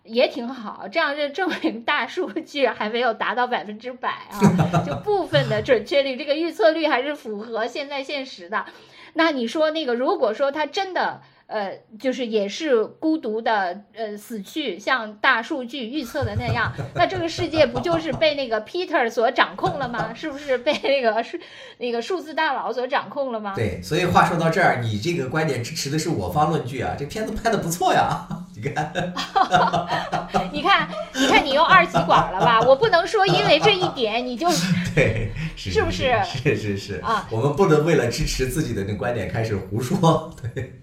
[0.04, 0.88] 也挺好。
[0.92, 8.66] 这样就证明大数 据还没有达到百分之百啊，就部分的准确率，这个预测率还是符合现在现实的。
[9.14, 11.22] 那你说那个，如果说它真的。
[11.48, 20.14] 呃，就是也是孤独的，呃，死去，像大数据预测的那样，那这个世界不就是被那个 Peter 所掌控了吗？
[20.16, 21.38] 是不是被那个数
[21.78, 23.54] 那个数字大佬所掌控了吗？
[23.56, 28.26] 对，所以话说到这儿，你这个观点支持的是我方论据啊，这片子拍的不错呀，
[28.56, 28.92] 你看，
[30.52, 32.62] 你看，你看，你又二极管了吧？
[32.62, 34.48] 我不能说因为这一点你就
[34.96, 36.16] 对，是不是？
[36.24, 40.80] 是是是啊，我们不能为了支持自己的那观点开始胡说，对。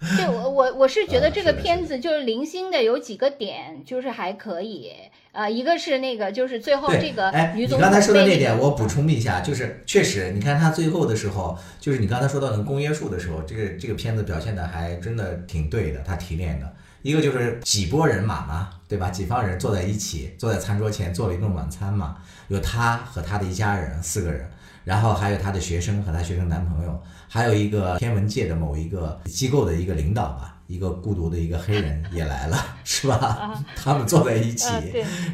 [0.16, 4.92] 对我我我是觉得这个片子就是零星的有几个点就是还可以，
[5.32, 19.10] 呃，一个是那个就是最后这个女总你刚才说的那点我补充一下，就是确实你看他最后的时候，就是你刚才说到那个公约数的时候，这个这个片子表现的还真的挺对的，他提炼的一个就是几拨人马嘛，对吧？
[19.10, 22.16] 几方人坐在一起，坐在餐桌前做了一顿晚餐嘛，
[22.48, 24.50] 有他和他的一家人四个人。
[24.82, 33.54] 然后还有他的学生和他学生男朋友，还有一个天文界的某一个机构的一个领导吧，一个孤独的一个黑人也来了， 是吧？
[33.76, 34.66] 他们坐在一起，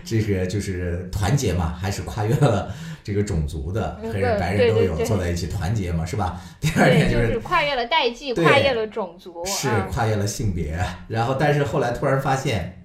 [0.05, 2.71] 这个就是团结嘛，还是跨越了
[3.03, 6.39] 这个种族的，黑人白人都有坐在一起团结嘛，是吧？
[6.61, 10.79] 第二点就是跨越了代际，跨越了种族，是跨越了性别。
[11.09, 12.85] 然后，但是后来突然发现，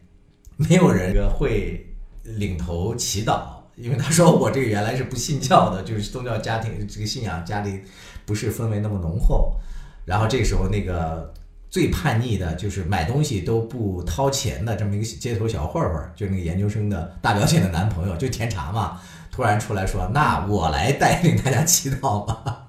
[0.56, 1.86] 没有人会
[2.24, 3.42] 领头祈祷。
[3.78, 7.82] 因为他说我这个原来是不信教的，就是宗教家庭这个信仰家里
[8.32, 9.54] 不是氛围那么浓厚。
[10.06, 11.34] 然后这个时候，那个
[11.70, 22.68] 最叛逆的，就是买东西都不掏钱的这么一个街头小混混，就那个研究生的大表姐的男朋友，就甜茶嘛，突然出来说：“那我来带领大家祈祷吧。”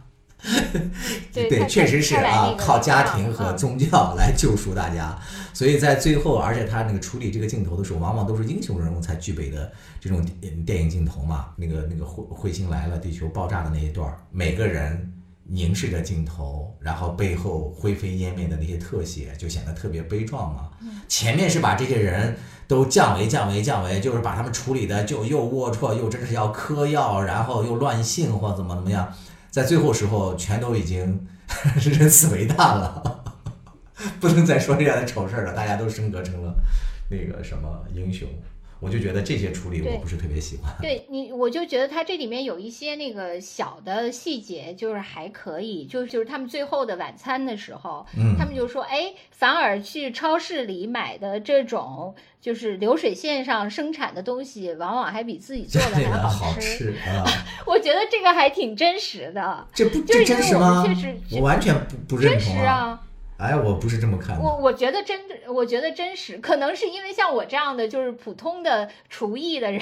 [1.33, 5.17] 对，确实是啊，靠家庭和宗教来救赎大家。
[5.55, 9.71] 所以在最后，而且他那个处理这个镜头的时候，往往都是英雄人物才具备的
[10.01, 10.21] 这种
[10.67, 11.51] 电影镜头嘛。
[11.55, 15.13] 那个那个彗彗星来了，地球爆炸的那一段，每个人
[15.45, 20.71] 凝视着镜头，然后背后灰飞烟灭的那些特写，就显得特别悲壮嘛。
[21.09, 29.13] 前面是把这些人都降维、降维、降维，就是把他们处理的就又龌龊，又真是要嗑药，然后又乱性或怎么怎么样。
[29.51, 31.27] 在最后时候，全都已经
[31.77, 33.25] 人死为大了，
[34.21, 36.55] 不能再说这样的丑事了，大家都升格成了
[37.11, 38.27] 那个什么英雄。
[38.83, 40.75] 我就觉得这些处理我不是特别喜欢。
[40.81, 45.85] 对你，我就觉得它这里面有一些那个小的细节，就是还可以。
[45.87, 57.25] 就就是他们最后的晚餐的时候，嗯，他们就说，哎，反而去超市里买的这种就是流水线上生产的东西，往往还比自己做的 还好吃啊。
[57.65, 59.65] 我觉得这个还挺真实的。
[59.73, 60.85] 这不这真实吗？
[60.85, 63.01] 确实，我完全不不认同啊。
[63.39, 64.43] 哎，我不是这么看的。
[64.43, 69.81] 我我觉得真，我觉得真实，可能是因为像我这样的就是普通的厨艺的人，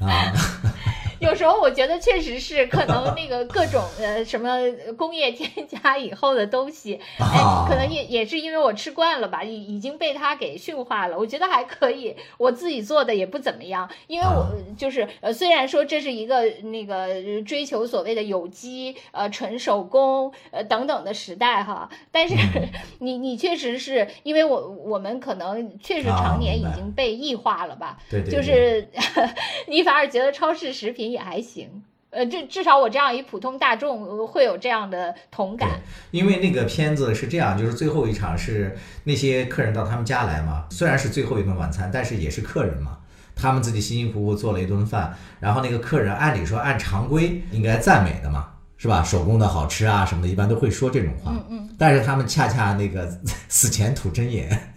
[0.00, 0.32] 啊，
[1.20, 4.58] 有时候我觉得确实是可能那个各种呃什么
[4.96, 11.18] 工业添加以后的东西，哎，可能也也是因为我吃惯了吧，已已经被它给驯化了。
[11.18, 17.08] 我觉得还可以，我自己做的也不怎么样，因为我就是呃虽然说这是一个那个
[17.42, 22.34] 追求所谓的有机呃纯手工呃等等的时代哈，但是
[23.00, 28.88] 你你确实是因为我我们可能确实常年已经被异化了吧，对对，就是
[29.68, 31.82] 你反而觉得超市食品也还行。
[32.10, 35.68] 呃，至至少我这样一普通大众会有这样的同感。
[36.12, 42.98] 因为那个片子是这样，就是最后一场是那些客人到他们家来嘛，虽然是最后一顿晚餐，但是也是客人嘛，
[43.34, 48.48] 他们自己辛辛苦苦做了一顿饭，然后那个客人按理说按常规应该赞美的嘛，
[48.78, 49.02] 是吧？
[49.02, 51.32] 手工的好吃啊什么的，一般都会说这种话。
[51.32, 51.76] 嗯嗯。
[51.76, 53.06] 但是他们恰恰那个
[53.48, 54.72] 死前吐真言，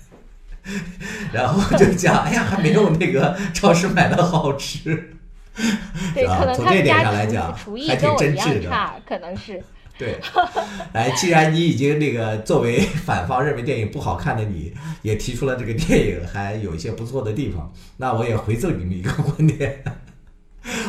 [1.31, 5.15] 然后就讲，哎呀，还没有那个超市买的好吃。
[6.15, 7.53] 对，可能从这点上来讲，
[7.87, 9.61] 还挺真挚的，可能是。
[9.99, 10.17] 对，
[10.93, 19.83] 来，既然你已经那个作为反方认为电影不好看的你，也提出了这个电影还有一些不错的地方，那我也回赠你们一个观点。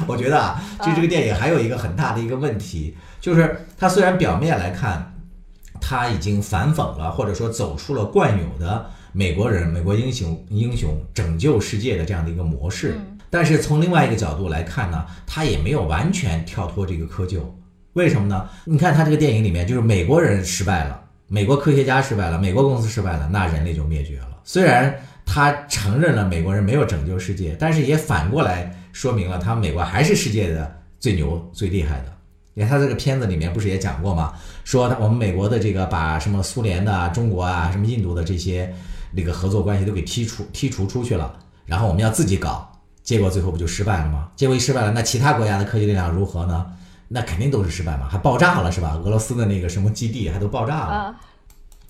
[0.07, 5.13] 我觉得啊，就这个电影还有一个很大的一个问题，就是它虽然表面来看，
[5.81, 12.97] 它已经反讽了，或者说走出了惯有的美国人、美国英雄英雄拯救世界的这样的一个模式。
[13.31, 17.41] 但是从另外一个角度来看呢，他也没有完全跳脱这个窠臼，
[17.93, 18.49] 为什么呢？
[18.65, 24.41] 你看他这个电影里面，就是美国人失败了，美国科学家失败了，美国公司失败了，那人类就灭绝了。
[24.43, 24.93] 虽然
[25.25, 32.13] 他承认了美国人没有拯救世界，但是也反过来说明了他美国还是世界的最牛最厉害的。
[32.53, 34.35] 你看他这个片子里面不是也讲过吗？
[34.65, 38.75] 说我们美国的这个把什么苏联的、中国啊、什么印度的这些
[39.13, 42.70] 那个合作关系都给剔除剔除出去了，然后我们要自己搞。
[43.11, 44.29] 结果最后不就失败了吗？
[44.37, 46.65] 结果一失败了，那其他国家的科技力量如何呢？
[47.09, 48.93] 那肯定都是失败嘛，还爆炸了是吧？
[49.03, 51.17] 俄罗斯的那个什么基地还都爆炸了，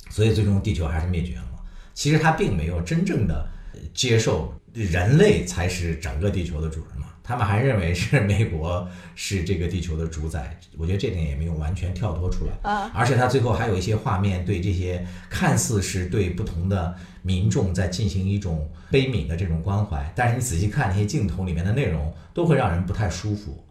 [0.09, 1.59] 所以最终地球还是灭绝了嘛。
[1.93, 3.47] 其实它并没有真正的
[3.93, 10.59] 接受人类才是整个地球的主人嘛，他们还认为是美国是这个地球的主宰。
[10.79, 12.53] 我觉得这点也没有完全跳脱出来，
[12.95, 16.95] 而且他最后还有一些画面对这些看似是对不同的。
[17.23, 23.63] 民众在进行一种悲悯的这种关怀，但是你仔细看那些镜头里面的内容，都会让人不太舒服。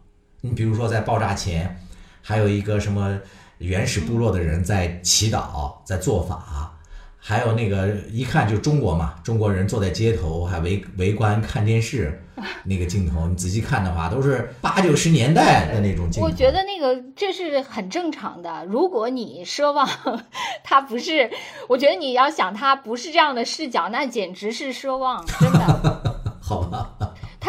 [0.42, 1.84] 你比如说，在爆炸前，
[2.22, 3.20] 还有一个什么
[3.58, 6.79] 原始部落的人在祈祷，在做法。
[7.22, 12.24] 还有那个一看就中国嘛，中国人坐在街头还围围观看电视，
[12.64, 16.28] 那个镜头你仔细看的话，都是八九十年代的那种镜头。
[16.28, 18.66] 我觉得那个这是很正常的。
[18.66, 19.88] 如果你奢望
[20.64, 21.30] 他不是，
[21.68, 26.20] 我觉得你要想他不是这样的视角，那简直是奢望，真的。
[26.42, 26.96] 好吧。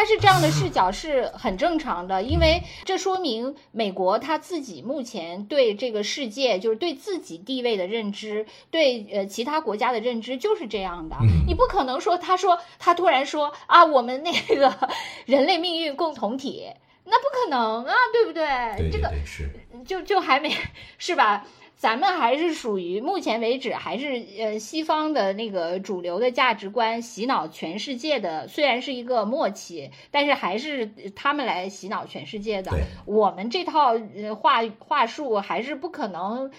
[0.00, 11.16] 他是这样的视角是很正常的，因为这说明美国他自己目前对这个世界，就是对自己地位的认知，对呃其他国家的认知就是这样的。
[11.46, 14.74] 你不可能说他说他突然说啊，我们那个
[15.26, 16.70] 人类命运共同体，
[17.04, 18.90] 那不可能啊，对不对？
[18.90, 19.50] 这个是
[19.84, 20.50] 就就还没
[20.96, 21.46] 是吧？
[21.80, 32.70] 咱们还是属于目前为止还是呃西方的那个主流的价值观洗脑全世界的，虽然是一个末期，但是还是他们来洗脑全世界的。
[33.06, 33.94] 我们这套
[34.38, 36.50] 话话术还是不可能。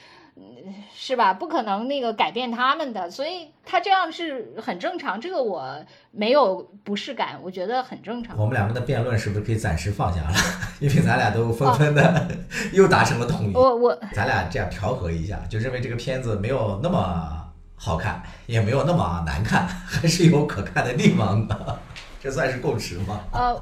[0.95, 1.33] 是吧？
[1.33, 5.19] 不可能那个改变他们的，所以他这样是很正常。
[5.19, 8.37] 这个我没有不适感，我觉得很正常。
[8.37, 10.33] 我们两个的辩论是不是可以暂时放下了？
[10.79, 12.27] 因为咱俩都纷纷的
[12.71, 13.55] 又达成了统一。
[13.55, 21.79] 我我，咱俩这样调和一下，就认为这个片子没有那么好看，也没有那么难看， 还是有可看的地方的。
[22.21, 23.21] 这算是共识吗？
[23.31, 23.53] 呃，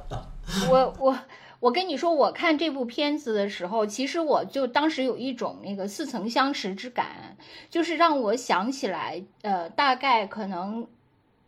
[0.70, 1.18] 我我。
[1.60, 7.38] 我跟你说，我看这部片子的时候，其实我就当时有一种那个似曾相识之感，
[7.70, 10.88] 就是让我想起来，呃，大概可能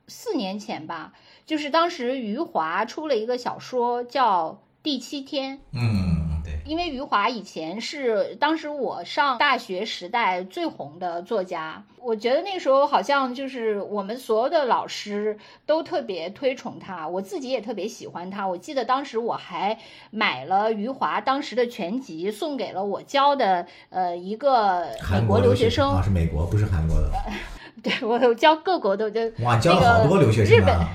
[0.07, 1.14] 四年前吧，
[1.45, 4.49] 就是当时余华出了一个小说叫
[4.84, 5.57] 《第七天》。
[5.74, 6.20] 嗯。
[6.66, 18.47] 因为余华以前是当时我上大学时代最红的作家，我觉得那时候好像就是我们所有的老师都特别推崇他，我自己也特别喜欢他。
[18.47, 19.78] 我记得当时我还
[20.12, 27.12] 买了余华当时的全集，送给了我教的呃一个美国留学生，是美国不是韩国的。
[27.82, 30.88] 对我教各国的就哇教了好多留学生啊。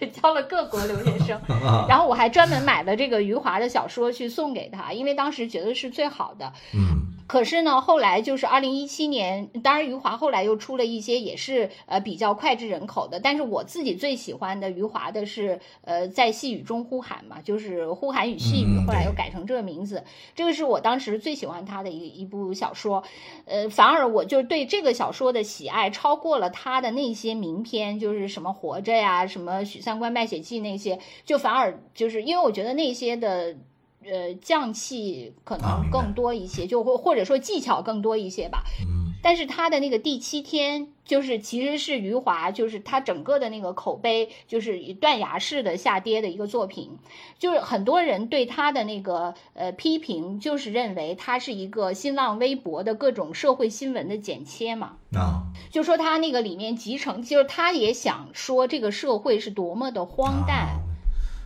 [0.22, 1.40] 教了各国留学生，
[1.88, 6.52] 然后我还专门买了这个余华的小说去送给他，因为当时觉得是最好的。
[6.74, 7.01] 嗯，
[7.32, 20.04] 可是呢，后来就是二零一七年，当然余华后来又出了一些也是呃比较脍炙人口的，但是我自己最喜欢的余华的是呃在细雨中呼喊嘛，就是呼喊与细雨，后来又改成这个名字，
[20.34, 23.02] 这个是我当时最喜欢他的一一部小说，
[23.46, 33.56] 呃，反而我就对这个小说的喜爱超过了他的那些名篇，就是什么活着呀，什么许三观卖血记那些，就反而就是因为我觉得那些的。
[34.04, 38.64] 呃，匠气可能更多一些，就或或者说技巧更多一些吧。
[38.80, 46.98] 嗯，但是他的那个第七天，就是其实是余华，就是他整个的那个口碑，就是断崖式的下跌的一个作品。
[47.38, 54.96] 就是很多人对他的那个呃批评，就是认为他是一个新浪微博的各种社会新闻的剪切嘛。
[55.14, 60.80] 啊，就说他那个里面集成，就是他也想说这个社会是多么的荒诞。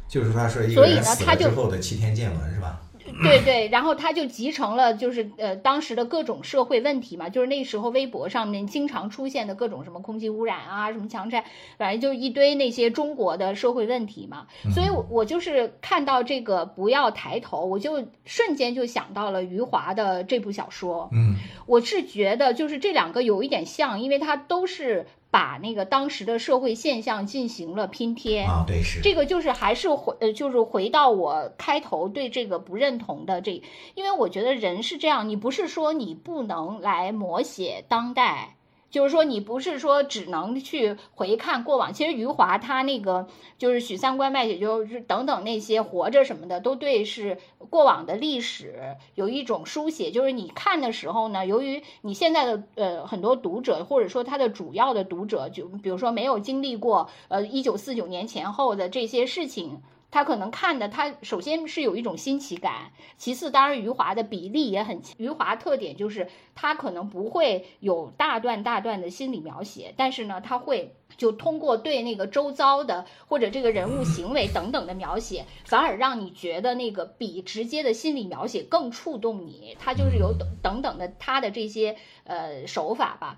[0.08, 2.80] 就是他说一个人死了之后的七天见闻是吧？
[3.22, 11.44] 对对，然后他就集成了，就是呃当时的各种社会问题嘛，就是那时候微博上面经常出现的各种什么空气污染啊，什么强拆，
[11.78, 14.48] 反正就一堆那些中国的社会问题嘛。
[14.74, 21.08] 所以，我我就是看到这个不要抬头，我就瞬间就想到了余华的这部小说。
[21.12, 21.36] 嗯，
[21.66, 25.06] 我是觉得就是这两个有一点像，因为它都是。
[25.36, 33.62] 把那个当时的社会现象进行了拼贴啊，对是这个就是还是回呃就是回到我开头对这个不认同的这，
[33.94, 38.55] 因为我觉得人是这样，你不是说你不能来摹写当代。
[38.90, 41.92] 就是说，你不是说只能去回看过往。
[41.92, 43.26] 其实余华他那个
[43.58, 50.10] 就是许三观卖血，就是等等那些活着什么的，都对是过往的历史有一种书写。
[50.10, 59.82] 就是你看的时候呢，由于你现在的呃很多读者，或者说他的主要的读者，就比如说没有经历过呃一九四九年前后的这些事情。
[60.16, 81.94] 他可能看的，他首先是有一种新奇感，其次当然余华的比例也很，余华特点就是他可能不会有大段大段的心理描写，但是呢，他会就通过对那个周遭的或者这个人物行为等等的描写，反而让你觉得那个比直接的心理描写更触动你，他就是有等等等的他的这些
[82.24, 83.36] 呃手法吧。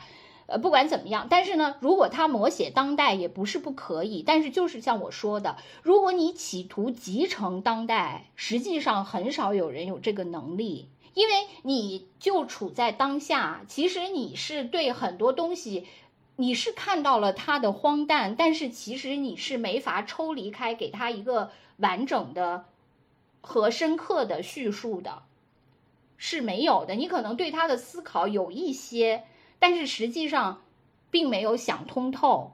[0.48, 4.22] 呃，不管怎么样，但是呢，如果他摹写当代也不是不可以。
[4.26, 11.34] 但是就是像我说的，如果你企图集成当代，实际上很少有人有这个能力，因为
[11.64, 13.60] 你就处在当下。
[13.68, 15.86] 其实你是对很多东西，
[16.36, 22.64] 你是看到了它的荒诞，但是其实你是没法抽离开，给他一个完整的
[23.42, 25.24] 和深刻的叙述的，
[26.16, 26.94] 是没有的。
[26.94, 29.24] 你可能对他的思考有一些。
[29.58, 30.62] 但是实际上，
[31.10, 32.52] 并没有想通透，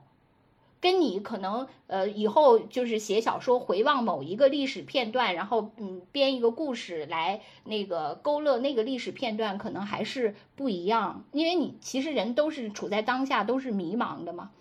[0.79, 11.25] 跟你可能呃以后就是写小说回望某一个历史片段，然后嗯编一个故事来那个勾勒那个历史片段，可能还是不一样。
[11.31, 14.51] 因为你其实人都是处在当下，都是迷茫的嘛。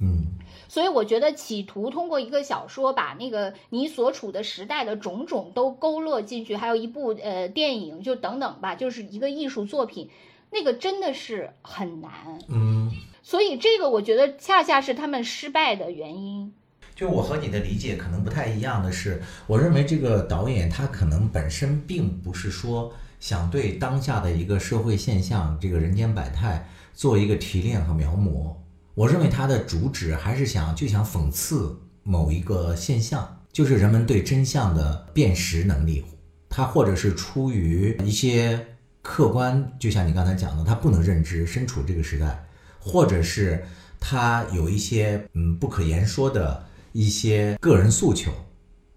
[0.00, 10.10] 嗯，所以我觉得企图通过一个小说把那个你所处的时代的种种都勾勒进去，还有一部呃电影就等等吧，就是一个艺术作品。
[10.52, 12.10] 那个真的是很难，
[12.48, 12.92] 嗯，
[13.22, 16.52] 所以这个我觉得恰恰是他们失败的原因。
[16.94, 28.54] 就我和你的理解可能不太一样的是，我认为这个导演他可能本身并不是说想对当下的一个社会现象、这个人间百态做一个提炼和描摹。
[28.94, 36.04] 我认为他的主旨还是想就想讽刺某一个现象，就是人们对真相的辨识能力，
[36.50, 38.66] 他或者是出于一些。
[39.02, 42.46] 客观，就像你刚才讲的，他不能认知身处这个时代，
[42.78, 43.62] 或者是
[44.00, 48.32] 他有一些嗯不可言说的一些个人诉求，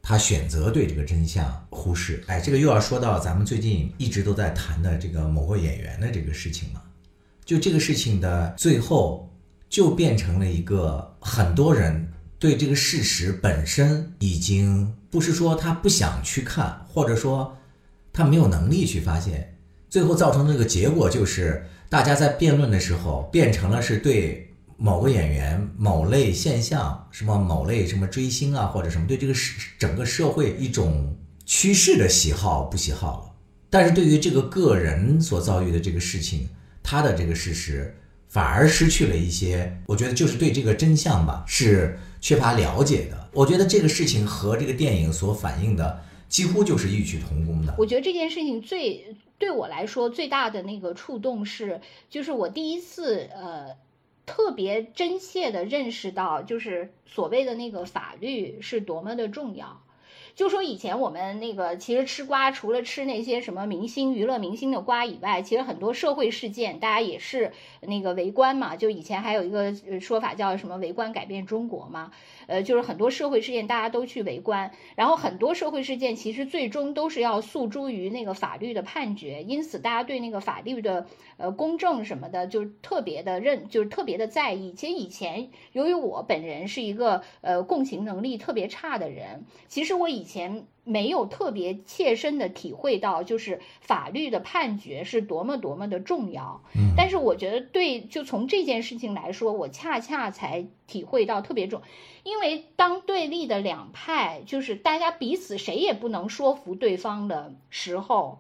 [0.04, 2.24] 他选择对这个真相忽视。
[2.28, 6.84] 哎，这个又要说到咱们最近一直都在谈的这个某个演员的这个事情了。
[7.44, 9.32] 就这个事情的最后，
[9.68, 17.58] 就变成了一个很多人对这个事实本身已经不是说他不想去看，或者说
[18.14, 19.55] 他没有能力去发现。
[19.96, 31.16] 最后造成这个结果就是，大家在辩论的时候变成了是对某个演员、某类现象、什么某类什么追星啊，或者什么对这个社整个社会一种
[31.46, 33.32] 趋势的喜好不喜好了。
[33.70, 36.50] 但是对于这个个人所遭遇的这个事情，
[36.84, 37.96] 他的这个事实
[38.28, 43.30] 反而失去了一些，我觉得就是对这个真相吧是缺乏了解的。
[43.32, 47.74] 我觉得这个事情和这个电影所反映的几乎就是异曲同工的。
[47.78, 49.02] 我觉得这件事情最。
[49.38, 53.78] 对我来说，最大的那个触动是，就是我第一次呃，
[54.26, 59.85] 特别真切的认识到，就是所谓的那个法律是多么的重要。
[60.36, 68.76] 就说以前我们那个其实吃瓜，除了吃那些什么明星娱乐明星的瓜以外，其实很多社会事件大家也是那个围观嘛。
[68.76, 72.12] 就以前还有一个说法叫什么“围观改变中国”嘛。
[72.48, 81.08] 呃，就是很多社会事件大家都去围观，然后很多社会事件其实最终都是要诉诸于那个法律的判决，因此大家对那个法律的
[81.38, 84.74] 呃公正什么的就特别的认，就是特别的在意。
[84.74, 90.68] 其实以前由于我本人是一个呃共情能力特别差的人，其实我以前。
[90.88, 96.62] 没有特别切身的体会到，就是法律的判决是多么多么的重要。
[96.76, 101.82] 嗯，但是我觉得对，就从这件事情来说，我恰恰才体会到特别重，
[102.22, 108.38] 因为当对立的两派，就是大家彼此谁也不能说服对方的时候，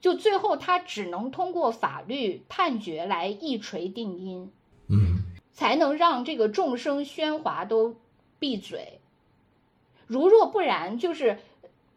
[0.00, 4.50] 就最后他只能通过法律判决来一锤定音，
[4.88, 5.18] 嗯，
[5.52, 7.94] 才能让这个众生喧哗都
[8.38, 9.00] 闭嘴。
[10.06, 11.38] 如若不然，就是。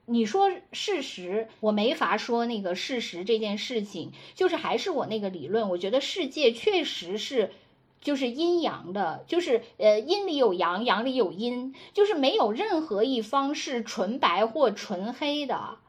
[0.09, 5.67] 你说事实，我没法说那个事实这件事情，就是还是我那个理论。
[5.67, 7.51] 我觉得世界确实是，
[7.99, 15.79] 就是阴阳的，就是呃阴里有阳，阳里有阴，就是没有任何一方是纯白或纯黑的。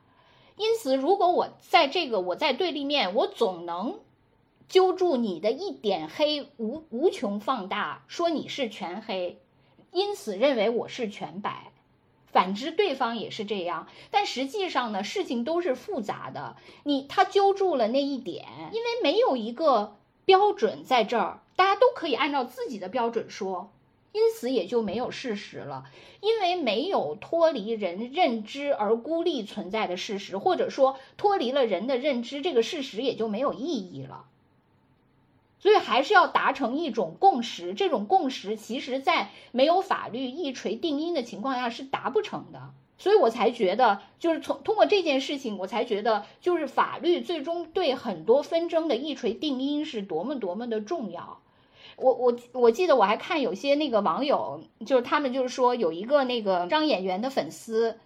[0.56, 4.00] 因此，如果我在这个我在对立面，我总能
[4.68, 9.38] 揪住你的一点黑，无无穷放大，说你是全黑，
[9.92, 11.70] 因此认为我是全白。
[12.32, 16.56] 反之，对方也是这样，但实际上呢，事情都是复杂的。
[16.84, 23.70] 你他揪住了那一点，因为没有一个标准在这儿，大家都可以按照自己的标准说，
[24.12, 25.84] 因此也就没有事实了。
[26.20, 34.24] 因为没有脱离人认知而孤立存在的事实，或者说脱离了人的认知，这个事实也就没有意义了。
[35.60, 42.70] 所以还是要达成一种共识，这种共识其实，在没有法律一锤定音的情况下是达不成的。
[43.00, 51.40] 所以我才觉得，就是从通过这件事情，我才觉得，就是法律最终对很多纷争的一锤定音是多么多么的重要。
[51.96, 57.98] 我我我记得我还看有些那个网友，就是他们就是说有一个那个张演员的粉丝，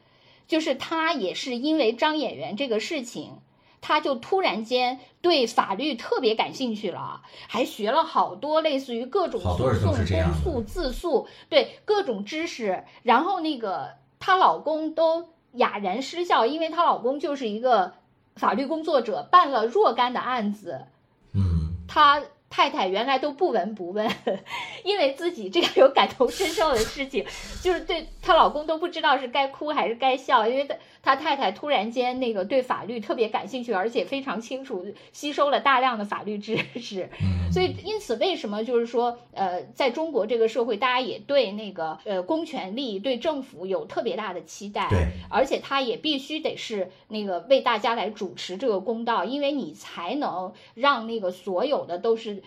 [0.46, 3.38] 就是他也是因为张演员这个事情。
[3.82, 12.84] 他就突然间对法律特别感兴趣了，还学了好多类似于各种诉讼、公诉、自诉，对各种知识。
[13.02, 17.92] 然后那个她老公都哑然失笑，因为她老公就是一个
[18.36, 20.86] 法律工作者，办了若干的案子。
[21.34, 22.22] 嗯，他。
[22.52, 24.06] 太太原来都不闻不问，
[24.84, 27.24] 因为自己这个有感同身受的事情，
[27.62, 37.08] 就是对她老公都不知道是该哭还是该笑，因为她她太太突然间那个对法律特别感兴趣，而且非常清楚吸收了大量的法律知识，
[37.50, 52.41] 所以因此为什么就是说呃，在中国这个社会，大家也对那个呃公权力对政府有特别大的期待，对，而且他也必须得是那个为大家来主持这个公道，因为你才能让那个所有的都是。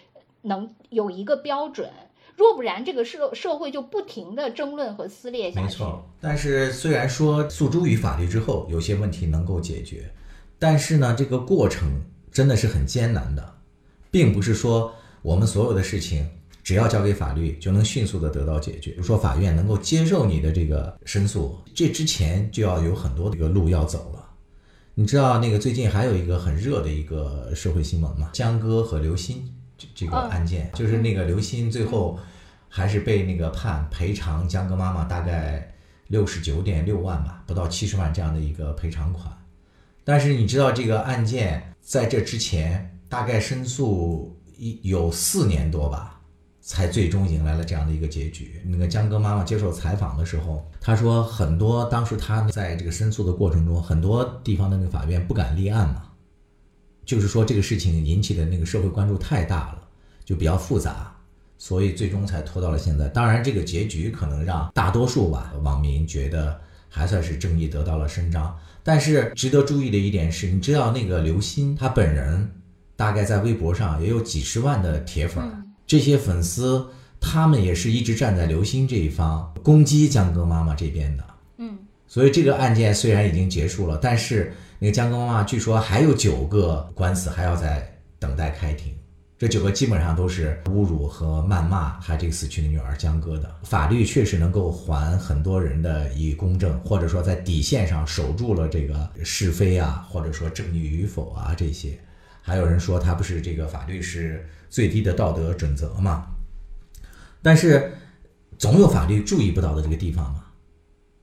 [0.45, 1.89] 能有一个标准，
[2.37, 5.65] 若不然，这个社社会就不停的争论和撕裂下去。
[5.65, 10.11] 没错，但是虽然说诉诸于法律之后，有些问题能够解决，
[10.59, 13.55] 但是呢，这个过程真的是很艰难的，
[14.11, 16.29] 并不是说我们所有的事情
[16.63, 18.91] 只要交给法律就能迅速的得到解决。
[18.91, 24.21] 比如说法院能够接受你的这个申诉，这之前就要有很多这个路要走了。
[24.93, 28.29] 你知道那个最近还有一个很热的一个社会新闻吗？
[28.33, 29.54] 江歌和刘鑫。
[29.77, 32.19] 这这个案件就是那个刘鑫最后
[32.69, 35.73] 还是被那个判赔偿江歌妈妈大概
[36.07, 39.31] 六十九点六万吧，不到七十万这样的一个赔偿款。
[40.03, 46.21] 但是你知道这个案件在这之前大概申诉一有四年多吧，
[46.61, 48.61] 才最终迎来了这样的一个结局。
[48.65, 56.03] 那个江歌妈妈接受采访的时候，她说很多当时她在这个申诉的过程中，很多地方的那个法院不敢立案嘛。
[57.05, 59.81] 就是说，这个事情引起的那个社会关注太大了，
[60.25, 61.15] 就比较复杂，
[61.55, 63.07] 所以最终才拖到了现在。
[63.09, 68.57] 当然，这个结局可能让大多数吧网民觉得还算是正义得到了伸张。
[68.81, 72.51] 但是值得注意的一点是，你知道那个刘鑫他本人
[72.95, 75.43] 大概在微博上也有几十万的铁粉，
[75.85, 76.87] 这些粉丝
[77.19, 81.23] 他们也是一直站在刘鑫这一方，攻击江歌妈妈这边的。
[81.57, 81.77] 嗯，
[82.07, 84.51] 所以这个案件虽然已经结束了，但是。
[84.79, 88.93] 那个江歌妈妈据说还有九个官司还要在等待开庭，
[89.37, 93.53] 这九个基本上都是侮辱和谩骂她这个死去的女儿江歌的。
[93.63, 101.97] 法律确实能够还很多人的以公正，或者说在底线上守住了这个是非啊，或者说正义与否啊这些。
[102.41, 106.27] 还有人说他不是这个法律是最低的道德准则嘛？
[107.41, 107.93] 但是
[108.57, 110.44] 总有法律注意不到的这个地方嘛。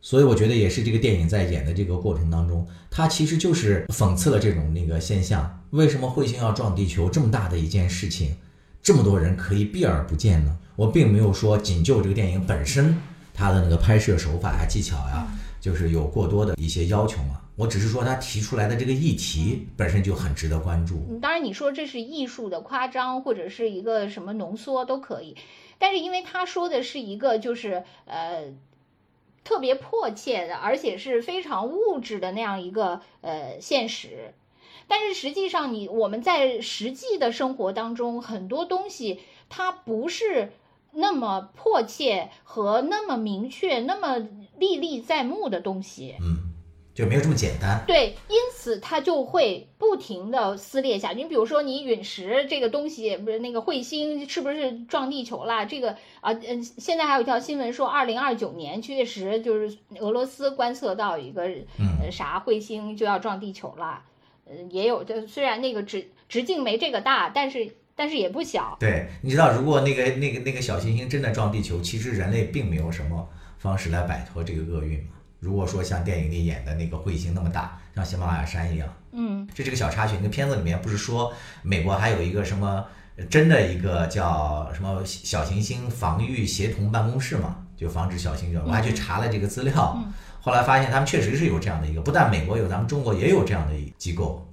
[0.03, 5.61] 所以我觉得也是这个电影在演的这个过程当中，它其实就是讽刺了这种那个现象。
[5.71, 8.37] 为什么彗星要撞地球这么大的一件事情，
[8.83, 10.59] 这么多人可以避而不见呢？
[10.75, 13.01] 我并没有说仅就这个电影本身
[13.33, 15.27] 它的那个拍摄手法呀、技巧呀，
[15.61, 17.41] 就是有过多的一些要求嘛。
[17.55, 21.19] 我只是说他提出来的这个议题本身就很值得关注。
[21.21, 25.37] 当然，你说这是艺术的夸张或者是一个什么浓缩都可以，
[25.79, 28.47] 但是因为他说的是一个就是呃
[29.45, 34.35] 特别迫切的，而且是非常物质的那样一个呃现实。
[34.89, 40.53] 但是实际上，你我们在实际的生活当中，很多东西它不是
[40.93, 44.19] 那么迫切和那么明确、那么
[44.59, 46.17] 历历在目的东西。
[46.21, 46.52] 嗯。
[46.95, 51.23] 就没有这么简单，对，因此它就会不停的撕裂下去。
[51.23, 55.65] 你比如说，你陨石这个东西，不是那个彗星，是不是撞地球了？
[55.65, 61.43] 这个啊，嗯，现在还有一条新闻说，二零二九年确实就是俄罗斯观测到一个
[62.01, 64.03] 呃啥彗星就要撞地球了。
[64.45, 68.77] 呃，也有，就虽然那个直直径没这个大，但是但是也不小。
[68.79, 73.27] 对，你知道，如果那个那个那个小行星真的撞地球，其实人类并没有什么
[73.57, 75.13] 方式来摆脱这个厄运嘛。
[75.43, 80.15] 如果说像电影里演的那个彗星那么大，像喜马拉雅山一样，嗯，这是个小插曲。
[80.19, 82.87] 那个片子里面不是说美国还有一个什么
[83.29, 87.57] 真的一个叫什么小行星防御协同办公室嘛？
[87.77, 88.63] 就防止小行星。
[88.65, 89.99] 我还去查了这个资料，
[90.41, 94.49] 后来发现他们确实是有这样的一个，不但美国有，咱们中国也有这样的机构。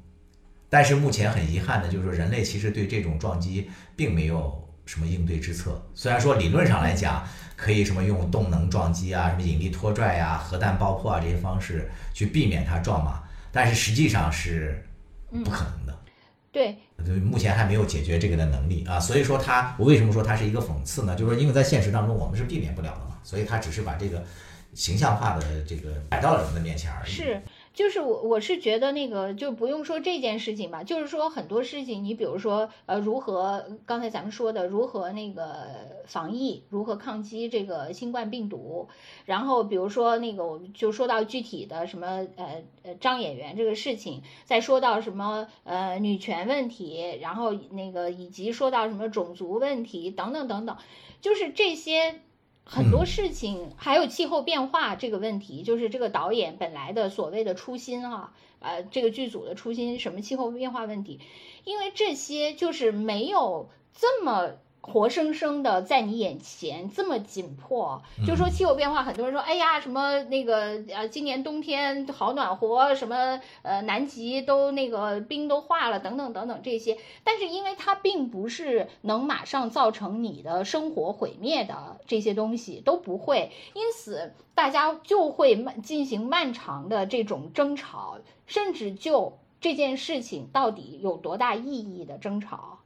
[0.72, 5.80] 但是目前很遗憾的就是说，人类其实对这种撞击并没有什么应对之策。
[5.94, 7.24] 虽然说理论上来讲。
[7.60, 13.22] 可以什么用动能撞击啊，什么引力拖拽呀、核弹爆破啊这些方式去避免它撞嘛？
[13.52, 14.82] 但是实际上是
[15.44, 16.00] 不可能的。
[16.52, 16.78] 对，
[17.20, 19.00] 目前还没有解决这个的能力啊。
[19.00, 21.16] 所以说它，我为什么说它是一个讽刺呢？
[21.16, 24.24] 就是说，因为在现实当中我们是避免不了的嘛，所以它只是把这个
[24.74, 27.12] 形象化的这个摆到了人们的面前而已。
[27.12, 27.42] 是。
[27.80, 35.46] 就是我我是觉得那个就不用说这件事情吧，就是说很多事情，你比如说呃如何刚才咱们说的如何那个
[36.06, 38.90] 防疫，如何抗击这个新冠病毒，
[39.24, 50.76] 然后比如说那个我们就说到具体的什么呃呃张演员这个事情，再说到什么呃女权问题，然后那个以及说到什么种族问题等等等等，
[51.22, 52.20] 就是这些。
[52.72, 61.20] 很多事情还有气候变化这个问题，就是这个导演本来的所谓的初心啊，呃，这个剧组的初心，什么气候变化问题，
[61.64, 64.52] 因为这些就是没有这么。
[64.82, 76.98] 活生生的在你眼前这么紧迫，就说气候变化，很多人说，哎呀，什么那个呃，今年冬天好暖和，什么呃，南极都那个冰都化了，等等等等这些。
[77.24, 88.18] 但是因为它并不是能马上造成你的生活毁灭的这些东西都不会，因此大家就会漫进行漫长的这种争吵，
[88.48, 92.80] 甚至就这件事情到底有多大意义的争吵。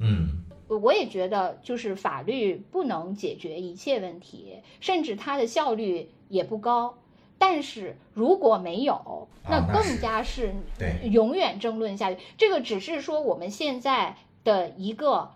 [0.00, 0.39] 嗯。
[0.76, 6.96] 我也觉得，就是法律不能解决一切问题，甚至它的效率也不高。
[7.38, 10.54] 但是如果没有，那更加是
[11.04, 12.18] 永远争论下去。
[12.36, 15.30] 这个只是说我们现在的一个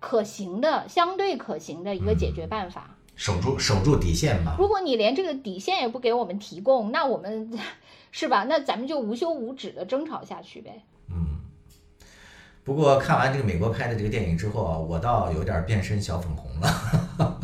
[0.00, 4.56] 可行的、相对可行的一个解决办法，守住守住底线吧。
[4.58, 7.50] 如果你连这个底线也不给我们提供，那我们
[8.10, 8.44] 是吧？
[8.48, 10.82] 那咱们就无休无止的争吵下去呗。
[12.66, 12.68] 嗯。
[12.68, 17.38] 不过看完这个美国拍的这个电影之后啊，我倒有点变身小粉红了，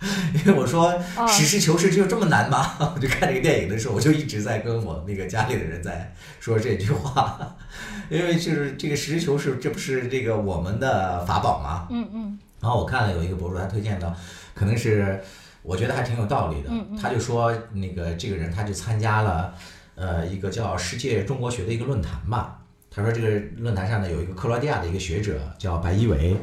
[0.34, 0.92] 因为我说
[1.28, 2.76] 实事求是就这么难吗？
[2.94, 7.56] 我 就看这个电影的时候，我就一直在跟我那个家里的人在说这句话，
[8.10, 11.86] 因为就是这个实事求是，这不是这个我们的法宝吗？
[11.90, 12.38] 嗯嗯。
[12.60, 14.14] 然后我看了有一个博主，他推荐的，
[14.54, 15.22] 可能是
[15.62, 16.70] 我觉得还挺有道理的。
[17.00, 19.54] 他就说那个这个人他就参加了
[19.94, 22.58] 呃一个叫世界中国学的一个论坛吧。
[22.94, 26.36] 他说：“这个论坛上呢，有一个克罗地亚的一个学者叫白一维，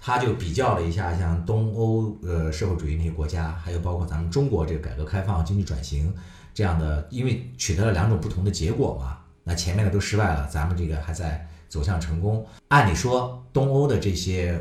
[0.00, 6.12] 他就比较了一下像东欧呃社会主义那些国家，还有包括咱们中国这个改革开放、经济转型
[6.52, 9.18] 这样的，因为取得了两种不同的结果嘛。
[9.44, 12.44] 那前面的都失败了，咱们这个还在走向成功。
[12.68, 14.60] 按理说，东欧的这些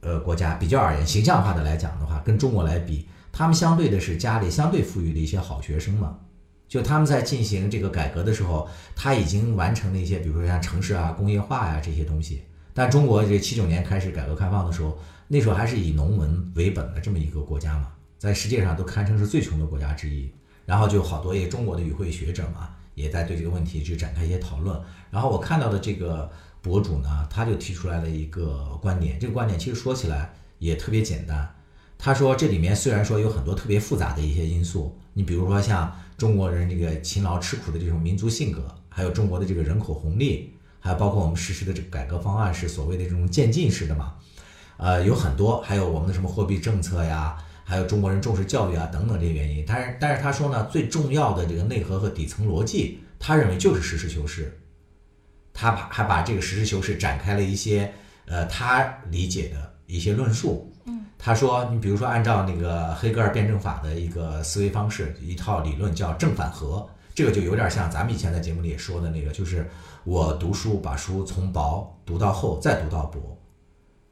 [0.00, 6.18] 呃国家比较而言，形象化的来讲的话，跟中国来比，他们相对的是家里相对富裕的一些好学生嘛。”
[6.72, 8.66] 就他们在进行这个改革的时候，
[8.96, 12.44] 他已经完成了一些，比如说像城市啊、工业化呀这些东西。
[12.72, 14.98] 但中国这七九年开始改革开放的时候，
[15.28, 20.32] 那时候还是以农文为本的这么一个国家嘛，在世界上都堪称是最穷的国家之一。
[20.64, 24.80] 然后就好多也中国的与会学者嘛，也在对这个问题去展开一些讨论。
[25.10, 31.54] 然后我看到的这个博主呢，他就提出来了一个观点，这个观点其实说起来也特别简单。
[31.98, 44.14] 他说这里面虽然说有很多特别复杂的一些因素，你比如说像中国人这个勤劳吃苦的这种民族性格，还有中国的这个人口红利，还有包括我们实施的这个改革方案是所谓的这种渐进式的嘛，
[44.76, 49.64] 呃，有很多，还有我们的什么货币政策呀，还有中国人重视教育啊等等这些原因。
[49.66, 54.58] 但是但是他说呢，最重要的这个内核和底层逻辑，他认为就是实事求是。
[55.54, 57.92] 他把还把这个实事求是展开了一些
[58.24, 60.71] 呃他理解的一些论述。
[61.24, 69.70] 他说：“你比如说，按照那个黑格尔辩证法的一个思维方式，一套理论叫正反合，这个就有点像咱们以前在节目里也说的那个，就是
[70.02, 73.38] 我读书把书从薄读到厚，再读到薄。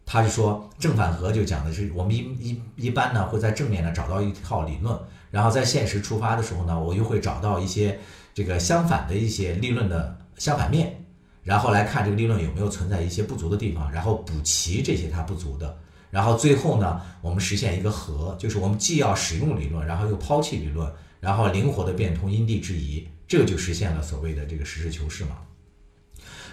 [0.07, 4.97] 他就说正反合就讲的是我们一一一般呢会在正面呢找到一套理论，
[5.33, 7.99] 然后在现实出发的时候呢，我又会找到一些
[8.33, 11.05] 这个相反的一些理论的相反面，
[11.43, 15.77] 然后来看这个理论有没有存在一些不足的地方，然后补齐这些它不足的。”
[16.11, 25.39] 然后最后呢，我们实现一个和，就是我们既要使用理论，然后又抛弃理论，然后灵活的变通因地制宜，这个就实现了所谓的这个实事求是嘛。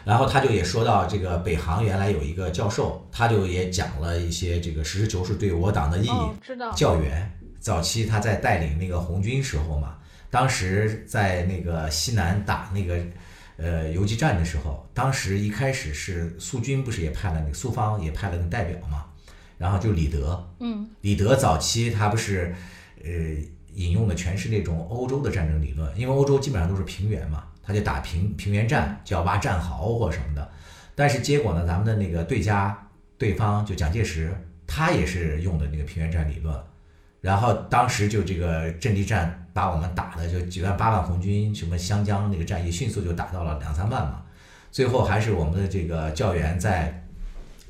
[0.05, 6.31] 然后他就也说到，这个北航原来有一个教授，他就也讲了一些这个实事求是对我党的意义。
[6.41, 6.71] 知道。
[6.73, 7.29] 教员
[7.59, 9.97] 早期他在带领那个红军时候嘛，
[10.29, 12.97] 当时在那个西南打那个
[13.57, 19.03] 呃游击战的时候，当时一开始是苏军不是也派了那个苏方也派了那代表嘛。
[19.57, 22.53] 然后就李德，嗯，李德早期他不是，
[23.03, 23.09] 呃，
[23.73, 30.47] 引用的全是那种欧洲的战争理论，因为欧洲基本上都是平原嘛，他就打平平原战，就要挖战壕或什么的。
[30.93, 32.87] 但是结果呢，咱们的那个对家
[33.17, 34.31] 对方就蒋介石，
[34.67, 36.55] 他也是用的那个平原战理论，
[37.19, 44.21] 然后当时就这个阵地战把我们打的就几万八万红军，什么湘江那个战役迅速就打到了两三万嘛，
[44.71, 47.03] 最后还是我们的这个教员在。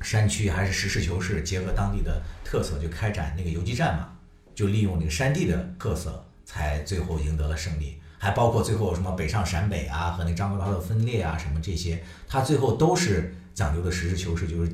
[0.00, 4.12] 山区还是实事求是，结合当地的特色就开展那个游击战嘛，
[4.54, 8.00] 就利用那个山地的特色，才最后赢得了胜利。
[8.20, 14.72] 还包括最后什么北上陕北啊，和那张国焘的分裂啊，什么这些，他最后都是讲究的实事求是，就是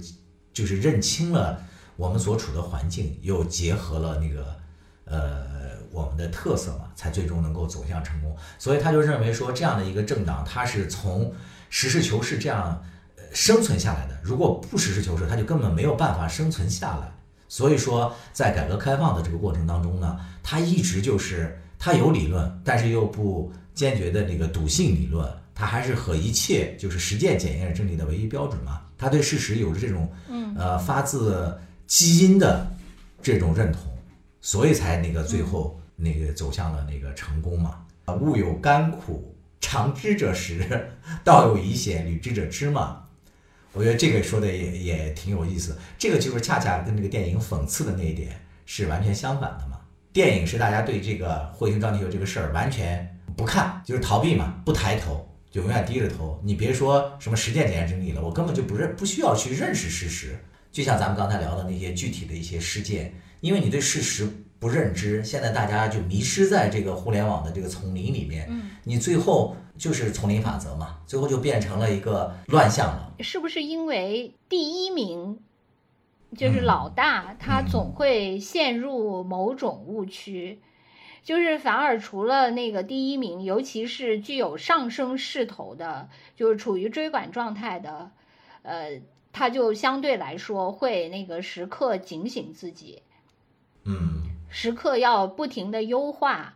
[0.52, 1.62] 就是认清了
[1.96, 4.56] 我们所处的环境，又结合了那个
[5.04, 8.34] 呃我们的特色嘛，才最终能够走向成功。
[8.58, 11.34] 所以他就认为说，这样的一个政党，他是从
[11.68, 12.82] 实事求是这样。
[13.34, 17.12] 生存下来的，如果不实事求是，他就根本没有办法生存下来。
[17.48, 28.80] 所以说，在改革开放的这个过程当中呢，他一直就是他有理论，但是又不坚决的那个笃信理论，他还是和一切就是实践检验真理的唯一标准嘛。
[28.96, 30.10] 他对事实有着这种
[30.56, 31.56] 呃发自
[31.86, 32.66] 基因的
[33.20, 33.82] 这种认同，
[34.40, 37.80] 所以才那个最后那个走向了那个成功嘛。
[38.20, 40.60] 物有甘苦，尝之者食；
[41.24, 43.03] 道有疑险，履之者知嘛。
[43.74, 48.30] 我觉得这个说的也也挺有意思，这个就是恰恰跟这个电影讽刺的那一点
[48.64, 49.80] 是完全相反的嘛。
[50.12, 56.40] 电影是大家对这个彗星撞地球这个事儿完全不看，就是逃避嘛，不抬头，就永远低着头。
[56.44, 60.38] 你别说什么实践检验真理了，我根本就不认，不需要去认识事实。
[60.70, 64.28] 就像咱们刚才聊的那些具体的一些事件，因为你对事实
[64.64, 68.70] 不认知，现在大家就迷失在这个互联网的这个丛林里面，嗯。
[68.84, 69.54] 你最后。
[69.76, 73.12] 就是丛林法则嘛，最后就变成了一个乱象了。
[73.18, 75.40] 是不是因为第一名
[76.36, 80.60] 就是老大，他总会陷入某种误区，
[81.24, 88.12] 就是反而除了那个第一名，尤其是具有上升势头的，就是处于追赶状态的，
[88.62, 89.00] 呃，
[89.32, 93.02] 他就相对来说会那个时刻警醒自己，
[93.82, 94.22] 嗯，
[94.54, 96.54] 时刻要不停的优化。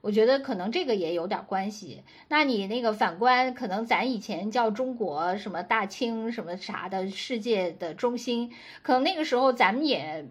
[0.00, 2.02] 我觉得可能这个也有点关系。
[2.28, 10.26] 那你那个反观，可能咱以前叫中国什么大清什么啥的世界的中心，可能那个时候咱们也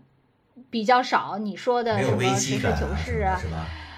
[0.70, 3.40] 比较少你说的什么实事求是啊，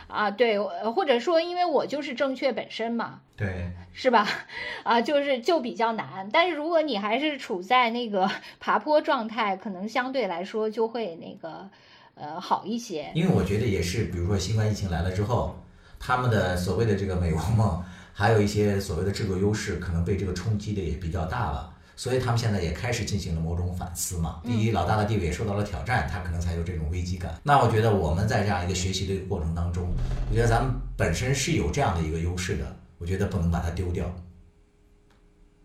[0.07, 4.27] 啊对，或者说因为我就是正确本身嘛，对，是吧？
[4.83, 6.29] 啊，就是就比较难。
[6.31, 11.67] 但是如果你还是处在那个 爬坡状态，可能相对来说就会那个
[12.15, 13.11] 呃好一些。
[13.15, 15.59] 因为我觉得也是，比如说新冠疫情来了之后。
[16.05, 24.41] 他们的所谓的这个美国梦，还有一些所谓的制度优势，可能被这个冲击的也比较大了，所以他们现在也开始进行了某种反思嘛。
[24.43, 27.33] 第一，老大的地位也受到了挑战，他可能才有这种危机感。
[27.41, 29.93] 那我觉得我们在这样一个学习的一个过程当中，
[30.29, 34.13] 我觉得咱们本身是有这样的一个优势的，我觉得不能把它丢掉。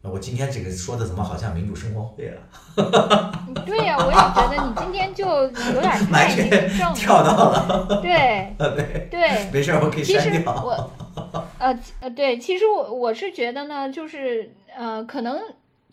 [0.03, 2.41] 我今天这个说的怎么好像民主生活会了？
[3.67, 5.27] 对呀，我也觉得你今天就
[5.75, 8.01] 有点太那个跳到了。
[8.01, 10.55] 对， 对对，没事，我可以删掉。
[10.65, 10.91] 我
[11.59, 15.41] 呃呃，对，其实我我是觉得呢，就是呃，可能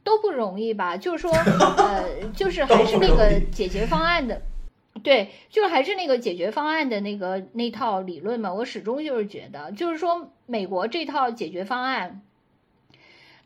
[0.04, 0.96] 都不容易吧。
[0.96, 1.32] 就是说，
[1.78, 4.44] 呃，就是还是那个解决方案的，
[5.04, 8.54] 对，就还是那个解决方案的那个那套理论嘛。
[8.54, 12.22] 我始终就是觉得，就是说美国这套解决方案，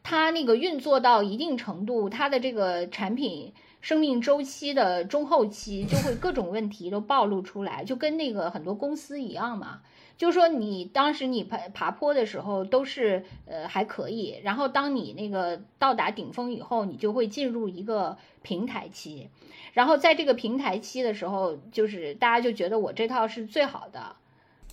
[0.04, 9.82] 它那个运作到一定程度，它的这个产品生命周期的中后期，就会各种问题都暴露出来，就跟那个很多公司一样嘛。
[10.18, 19.30] 就是说，你当时你爬爬坡的时候都是呃还可以，然后当你那个到达顶峰以后，你就会进入一个平台期，
[19.72, 24.18] 然后在这个平台期的时候，就是大家就觉得我这套是最好的，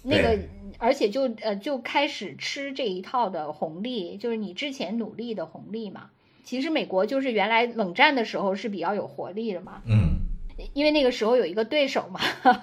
[0.06, 0.38] 那个
[0.78, 6.10] 而且就呃就开始吃这一套的红利，就是你之前努力的红利嘛。
[6.44, 10.16] 其实美国就是原来冷战的时候是比较有活力的嘛，嗯。
[10.72, 12.18] 因为那个时候有一个对手嘛，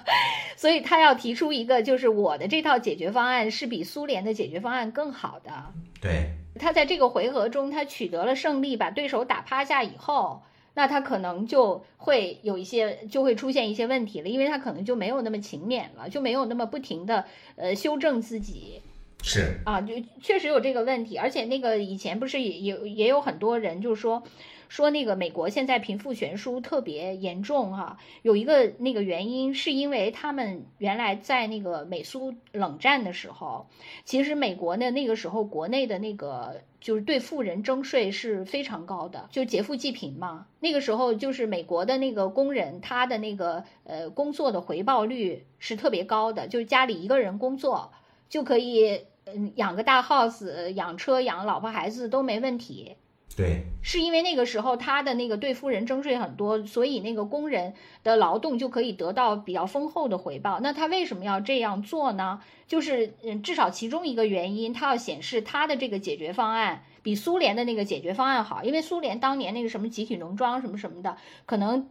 [0.56, 5.52] 所以他要提出一个，就是我的这套解决方案是比苏联的解决方案更好的。
[6.00, 10.42] 对，他在这个回合中他取得了胜利，把对手打趴下以后，
[10.74, 17.24] 那他可能就会有一些就会出现一些问题了，因为他可能就没有那么勤勉了，就没有那么不停的
[17.56, 18.82] 呃修正自己。
[19.22, 24.22] 是啊，就确实有这个问题，而且那个以前不是也有也有很多人就是说。
[24.66, 33.68] 说那个美国现在贫富悬殊特别严重哈，有一个那个原因是因为他们原来在那个美苏冷战的时候，
[34.04, 40.46] 其实美国呢那个时候国内的那个就是对富人征税是非常高的，就劫富济贫嘛。
[40.60, 47.90] 那个时候就是美国的那个工人他的那个呃工作的回报率是特别高的，就是家里一个人工作
[48.28, 52.96] 就可以嗯养个大 house，养车养老婆孩子都没问题。
[53.36, 57.74] 对，是因为那个时候他的那个对富人征税很多，所以那个工人
[58.04, 60.60] 的劳动就可以得到比较丰厚的回报。
[60.60, 62.40] 那他为什么要这样做呢？
[62.68, 68.62] 就是嗯，至少其中一个原因，他要显示他的这个解决方案比苏联的那个解决方案好。
[68.62, 71.88] 因为苏联当年那个什么集体农庄什么什么的，可能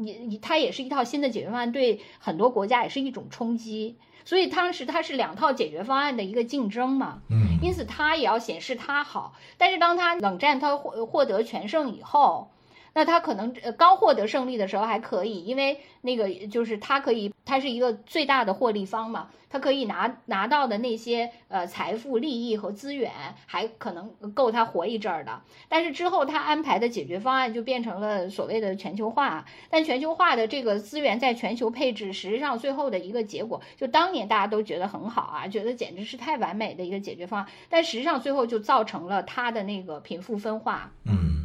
[0.00, 3.98] 你你它也是一套新的解决方案，对很多国家也是一种冲击。
[4.24, 9.34] 所以当时它是两套解决方案的一个竞争嘛，嗯，因此它也要显示它好。
[9.58, 12.50] 但是当它冷战它获获得全胜以后。
[12.94, 23.10] 那他可能呃刚获得胜利的时候还可以，因为那个就是他可以，他是一个最大的获利方嘛，他可以拿拿到的那些呃财富、利益和资源
[23.46, 25.42] 还可能够他活一阵儿的。
[25.68, 40.92] 但是之后他安排的解决方案就变成了所谓的全球化，但全球化的这个资源在全球配置，实际上最后的一个结果，就当年大家都觉得很好啊，觉得简直是太完美的一个解决方案，但实际上最后就造成了他的那个贫富分化。
[41.06, 41.41] 嗯。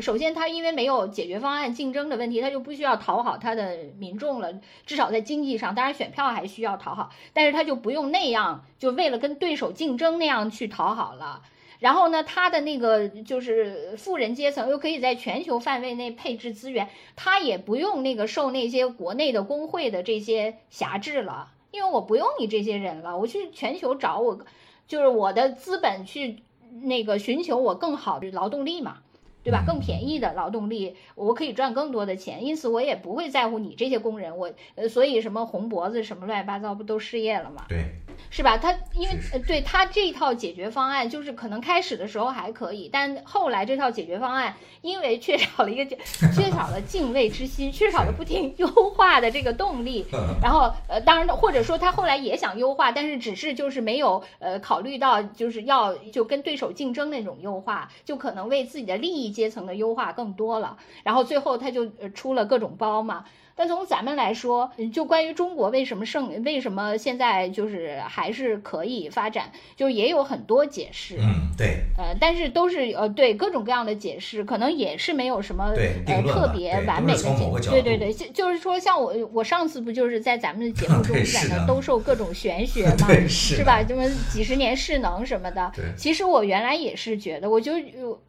[0.00, 4.52] 首先他因为没有解决方案竞争的问题，他就不需要讨好他的民众了。
[4.86, 11.42] 至少在经济上，当然选票还需要讨好，但是他就不用那样，就为了跟对手竞争那样去讨好了。
[11.78, 24.38] 然后呢，他的那个就是富人阶层又可以在全球范围内配置资源，他也不用那个受那些国内的工会的这些辖制了，因为我不用你这些人了，我去全球找我，
[24.86, 26.42] 就是我的资本去
[26.82, 28.98] 那个寻求我更好的劳动力嘛。
[29.42, 29.64] 对吧？
[29.66, 34.36] 更便宜的劳动力，我可以赚更多的钱，因此我也不会在乎你这些工人。
[34.36, 37.64] 我呃，所以什么红脖子什么乱七八糟，不都失业了吗？
[37.68, 37.99] 对。
[38.30, 38.56] 是吧？
[38.56, 45.84] 他因为呃，对他这套解决方案，就是可能开始的时候还可以，但后来这套解决方案因为缺少了一个
[46.32, 50.06] 缺少了敬畏之心，缺少了不停优化的这个动力。
[50.40, 60.76] 然后呃，当然或者说他后来也想优化，但是只是就是没有呃考虑到就是要就跟对手竞争那种优化，就可能为自己的利益阶层的优化更多了。
[61.02, 63.24] 然后最后他就出了各种包嘛。
[63.60, 71.18] 但从咱们来说，就关于中国为什么胜，为什么现在就是还是可以发展，就也有很多解释。
[71.18, 71.80] 嗯，对。
[71.98, 75.74] 呃，但是都是呃对各种各样的解释，可能也是没有什么
[76.06, 77.68] 呃特别完美的解释。
[77.68, 83.84] 对对对，就就是说，像我我上次不就是在咱们的节目 中在那兜售各种玄学 嘛，是吧？
[83.86, 85.70] 什么几十年势能什么的。
[85.98, 87.74] 其实我原来也是觉得，我就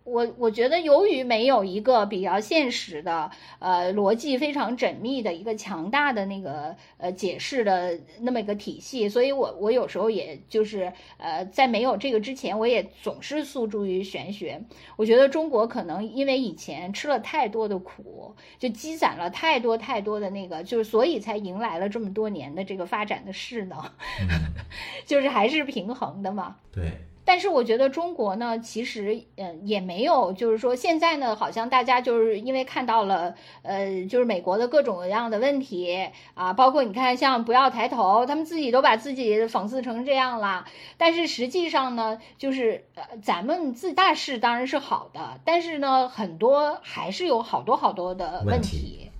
[0.03, 5.20] 我我觉得，由于没有一个比较现实的呃逻辑非常缜密。
[5.21, 14.61] 的一个强大的那个呃解释的那么一个体系，所以我我有时候也就是呃在没有这个之前，我也总是诉诸于玄学。
[14.95, 23.77] 我觉得中国可能因为以前吃了太多的苦，就积攒了太多太多的那个，就是所以才迎来了这么多年的这个发展的势能，
[25.05, 26.57] 就是还是平衡的嘛。
[26.71, 26.91] 对。
[27.23, 40.65] 但是我觉得中国呢，其实嗯也没有，就是说现在呢，好像大家就是因为看到了，呃，就是美国的各种各样的问题啊，包括你看像不要抬头，他们自己都把自己讽刺成这样了。
[40.97, 48.97] 但是实际上呢，就是呃咱们自大事当然是好的，但是呢，很多还是有好多好多的问题。
[49.05, 49.10] 嗯，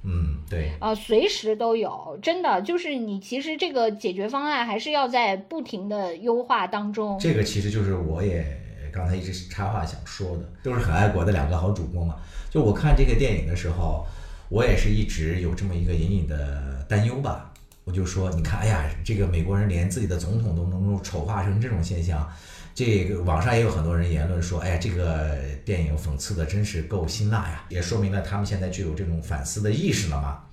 [0.52, 7.18] 对，啊，随时都有，真的就是你其实这个解决方案还是要在不停的优化当中。
[7.18, 8.46] 这个其实就是我也
[8.92, 12.16] 刚才一直插话想说的，都是很爱国的两个好主播嘛。
[12.50, 14.06] 就我看这个电影的时候，
[14.50, 17.54] 我也是一直有这么一个隐隐的担忧吧。
[17.86, 22.30] 我就说，你看，哎呀，这个美国人连自己的总统都能够丑化成这种现象，
[22.74, 30.44] 这个网上也有很多人言论说，哎呀，这个电影讽刺的真是够辛辣呀，也说明了他们现在具有这种反思的意识了吗。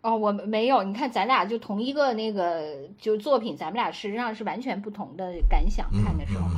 [0.00, 5.90] 哦，我没有，你看咱俩就同一个那个就作品，咱们俩实际上是完全不同的感想。
[6.04, 6.48] 看的时候，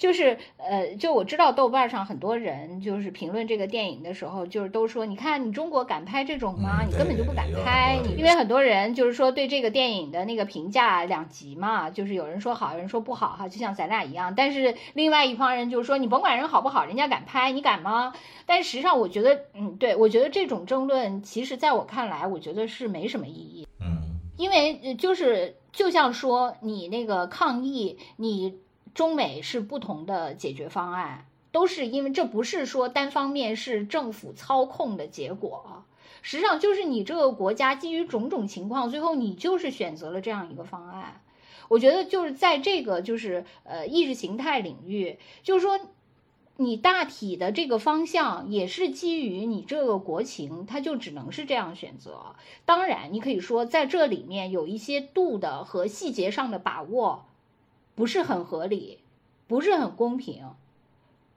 [0.00, 6.82] 就是呃，就我知道豆瓣上很多人就是评论这个电影的时候，就是都说，你看你中国敢拍这种吗？
[6.88, 7.98] 你根本就不敢拍。
[8.16, 14.34] 因为很多人就是说对这个电影的那个评价两极嘛，就是有人说好，有人说不好哈，就像咱俩一样。
[14.34, 18.14] 但是另外一方人就是说，你甭管人好不好，人家敢拍，你敢吗？
[18.46, 23.66] 但实际上，我觉得，嗯，对我觉得这种争论，其实在我看来，我觉得是没什么意义。
[23.78, 28.54] 嗯，因为就是就像说你那个抗议，你
[28.94, 35.84] 中美是不同的解决方案，都是因为这不是说单方面是政府操控的结果，
[36.22, 41.22] 实际上就是你这个国家基于种种情况，最后你就是选择了这样一个方案。
[41.68, 45.78] 我觉得就是在这个就是呃意识形态领域，就是说。
[46.56, 52.36] 你大体的这个方向也是基于你这个国情，它就只能是这样选择。
[52.66, 57.24] 当然，你可以说在这里面有一些度的和细节上的把握
[58.00, 59.00] 不是很合理，
[59.46, 60.42] 不是很公平。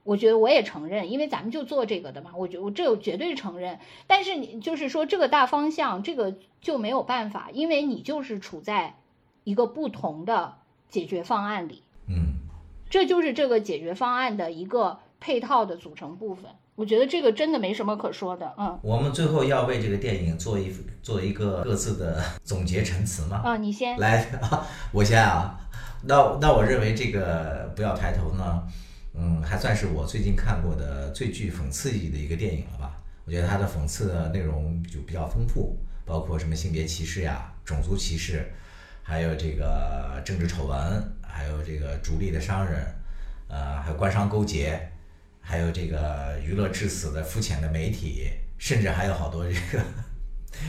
[0.02, 3.80] 我觉得我也承认，因为咱们就做这个的嘛，我觉我这有绝对承认。
[4.06, 8.94] 但是你就是说这个大方向，这个就没有办法，因为你就是处在
[9.44, 10.54] 一个不同的
[10.88, 11.82] 解决方案里。
[12.08, 12.38] 嗯，
[12.88, 15.00] 这就是这个解决方案的一个。
[15.20, 18.52] 配套的组成部分，我觉得这个真的没什么可说的。
[18.58, 20.70] 嗯，我们最后要为这个电影做一
[21.02, 23.40] 做一个各自的总结陈词吗？
[23.42, 24.26] 啊，你先来，
[24.92, 25.58] 我先啊。
[26.06, 28.62] 那那我认为这个不要抬头呢，
[29.14, 32.96] 嗯，还算是我最近看过的最具讽刺意义的一个电影了吧？
[33.24, 38.52] 我觉得它的讽刺的内容就比较丰富，包括什么性别歧视呀、种族歧视，
[39.02, 42.86] 还有这个政治丑闻，还有这个逐利的商人，
[43.48, 44.90] 呃，还有官商勾结。
[45.46, 49.84] 还有这个娱乐至死的肤浅的媒体，甚至还有好多这个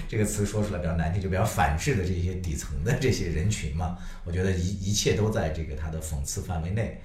[0.08, 3.98] 这个词说出来比较难听，就比较反智的这些底层的这些人群嘛。
[4.24, 7.02] 我觉得一一切都在这个他的讽刺范围内。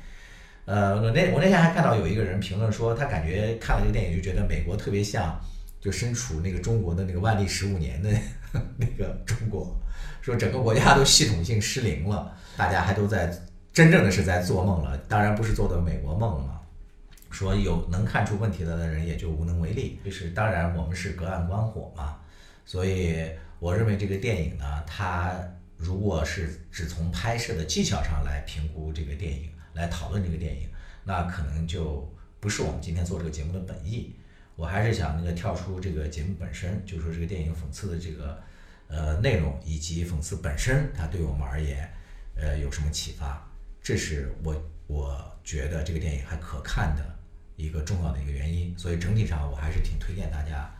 [0.67, 5.41] 呃，我那我那天还看到有一个人评论说，他感觉看了这个电影就觉得美国特别像
[5.81, 8.11] 就身处那个中国的那个万历十五年的
[8.77, 9.77] 那个中国，
[10.21, 13.33] 说整个国家都系统性失灵了，大家还都在
[13.73, 16.61] 真正的是在做梦了，当然不是做的美国梦了嘛。
[17.31, 22.17] 说有能看出问题的人也就无能为力，就是当然我们是隔岸观火嘛，
[22.71, 25.35] 所以我认为这个电影呢，它
[25.77, 30.69] 如果是只从拍摄的技巧上来评估这个电影，来讨论这个电影，
[31.03, 32.09] 那可能就
[32.39, 34.15] 不是我们今天做这个节目的本意。
[34.55, 38.41] 我还是想那个跳出这个节目本身，就说这个电影讽刺的这个
[38.87, 41.93] 呃内容以及讽刺本身，它对我们而言，
[42.37, 43.45] 呃有什么启发？
[43.83, 44.55] 这是我
[44.87, 47.03] 我觉得这个电影还可看的。
[47.57, 50.73] 一个重要的一个原因，所以整体上我还是挺推荐大家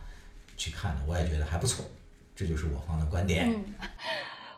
[0.61, 1.83] 去看的，我也觉得还不错，
[2.35, 3.63] 这就是我方的观点。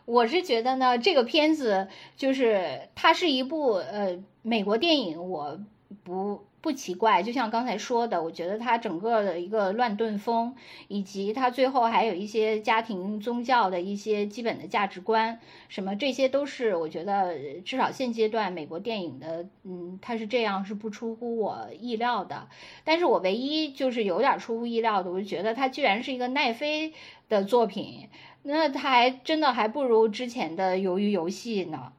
[0.04, 5.58] 我是觉得呢，这个片子就是它是一部呃美国电影，我
[6.02, 6.44] 不。
[6.64, 10.54] 不奇怪，就像刚才说的，我觉得它整个的一个乱炖风，
[10.88, 22.48] 以及它最后还有一些家庭宗教的一些基本的价值观，什么这些都是我觉得至少现阶段美国电影的，嗯，它是这样是不出乎我意料的。
[22.82, 26.94] 但是我唯一就是有点出乎意料的，我就觉得它居然是一个奈飞
[27.28, 28.08] 的作品，
[28.42, 31.92] 那它还真的还不如之前的《鱿鱼游戏》呢。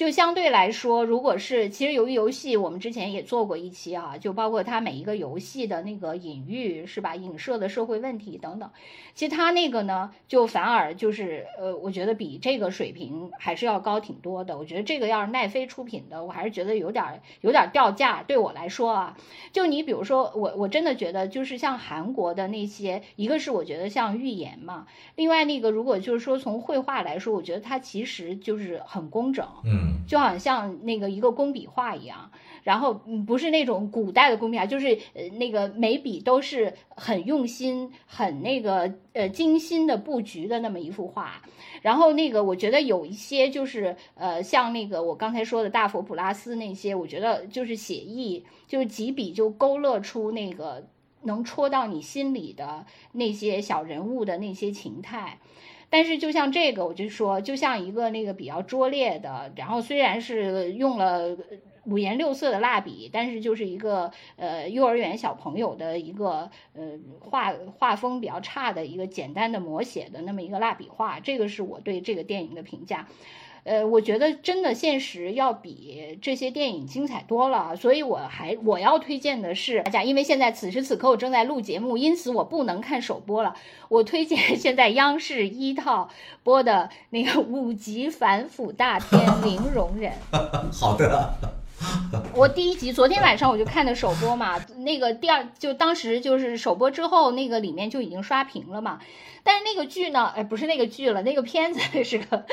[0.00, 8.70] 就相对来说，如果是其实由于游戏，我们之前也做过一期啊，就包括它每一个游戏的那个隐喻是吧，影射的社会问题等等。
[9.14, 14.56] 其实它那个呢，就反而就是呃，我觉得比这个水平还是要高挺多的。
[14.56, 18.22] 我觉得这个要是奈飞出品的，我还是觉得有点有点掉价。
[18.22, 19.18] 对我来说啊，
[19.52, 24.86] 就你比如说我我真的觉得就是像韩国的那些，一个是我觉得像预言嘛，
[25.16, 29.89] 另外那个如果就是说从绘画来说，我觉得它其实就是很工整，嗯。
[30.06, 32.30] 就好像那个一个工笔画一样，
[32.62, 32.94] 然后，
[33.26, 41.42] 不是那种古代的工笔画，就是呃那个每笔都是很用心、很那个呃精心的布局的那么一幅画。
[41.82, 50.86] 然后那个我觉得有一些就是呃像那个我刚才说的大佛普拉斯那些，我觉得就是写意，就是几笔就勾勒出那个
[51.22, 55.38] 能戳到你心里的那些小人物的那些情态。
[55.90, 61.36] 但是就像这个，我就说，就像一个那个比较拙劣的，然后虽然是用了
[61.86, 73.08] 五颜六色的蜡笔，但是就是一个呃幼儿园小朋友的一个呃画画风比较差的一个简单的摹写的那么一个蜡笔画，这个是我对这个电影的评价。
[73.64, 83.54] 呃，我觉得真的现实要比这些电影精彩多了，所以我还我要推荐的是大家，因为现在此时此刻我正在录节目，因此我不能看首播了。
[83.88, 86.08] 我推荐 现在央视一套
[86.42, 90.12] 播的那个五集反腐大片《零容忍》。
[90.72, 91.59] 好的。
[92.34, 99.00] 我第一集昨天晚上我就看的首播嘛，那个第二就当时就是首播之后，那个里面就已经刷屏了嘛。
[99.42, 102.44] 但是那个剧呢，哎，不是那个剧了，那个片子 是个，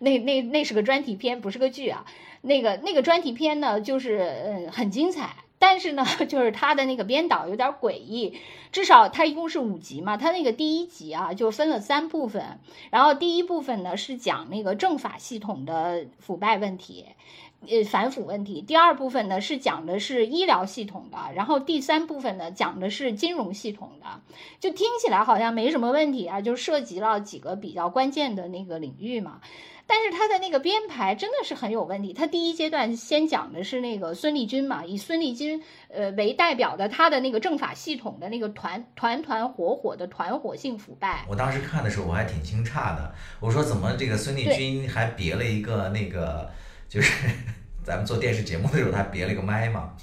[0.00, 2.04] 那那那是个专题片，不是个剧啊。
[2.42, 8.36] 那个那个专题片呢，就是嗯很精彩，但是呢， 就是他的那个编导有点诡异。
[8.72, 12.58] 至少它一共是五集嘛，它那个第一集啊就分了三部分，
[12.90, 17.06] 然后第一部分呢是讲那个政法系统的腐败问题。
[17.68, 18.60] 呃，反腐问题。
[18.60, 24.20] 第二部分呢是讲的是医疗系统的，然后第三部分呢讲的是金融系统的。
[24.58, 29.40] 就听起来好像没什么问题啊，就涉及了几个比较关键的那个领域嘛。
[29.86, 32.12] 但是他的那个编排真的是很有问题。
[32.12, 41.24] 他第一阶段先讲的是那个孙立军嘛，以孙立军呃为代表的他的那个政法系统的那个团团团伙伙的团伙性腐败。
[41.28, 46.50] 我当时看的时候我还挺惊诧的，我说怎么这个孙立军还别了一个那个。
[46.88, 47.10] 就是
[47.82, 49.96] 咱们做电视节目的时候，他别了一个麦嘛，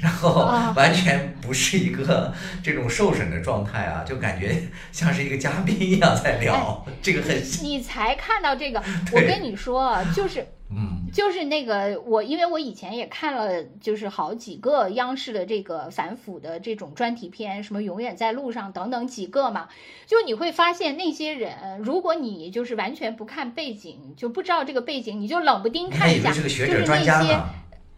[0.00, 2.32] 然后 完全不是一个
[2.62, 7.36] 这种受审的状态啊，就感觉像是一个嘉宾一样在聊，这个很。
[7.62, 8.82] 你才看到这个，
[9.12, 10.46] 我跟你说，就是。
[10.74, 19.68] 嗯，就是那个我，因为我以前也看了，就是好几个央视的这个反腐的这种专题片，什么《永远在路上》等等几个嘛，
[20.06, 27.38] 就你会发现那些人，如果你就是完全不看背景，就不知道这个背景，你就冷不丁看一下，就是那些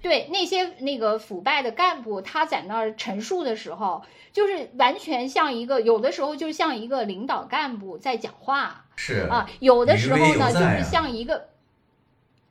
[0.05, 4.05] 对那些那个腐败的干部，他在那儿陈述的时候，
[4.35, 11.49] 就是完全像一个，有的时候就像一个领导干部在讲话，是啊，有的时候呢，就是像一个。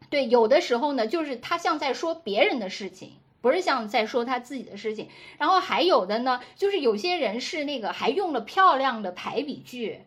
[0.10, 5.10] 对，有的时候呢，就是他像在说别人的事情，不是像在说他自己的事情。
[5.38, 10.00] 然后还有的呢，就是有些人是那个还用了漂亮的排比句。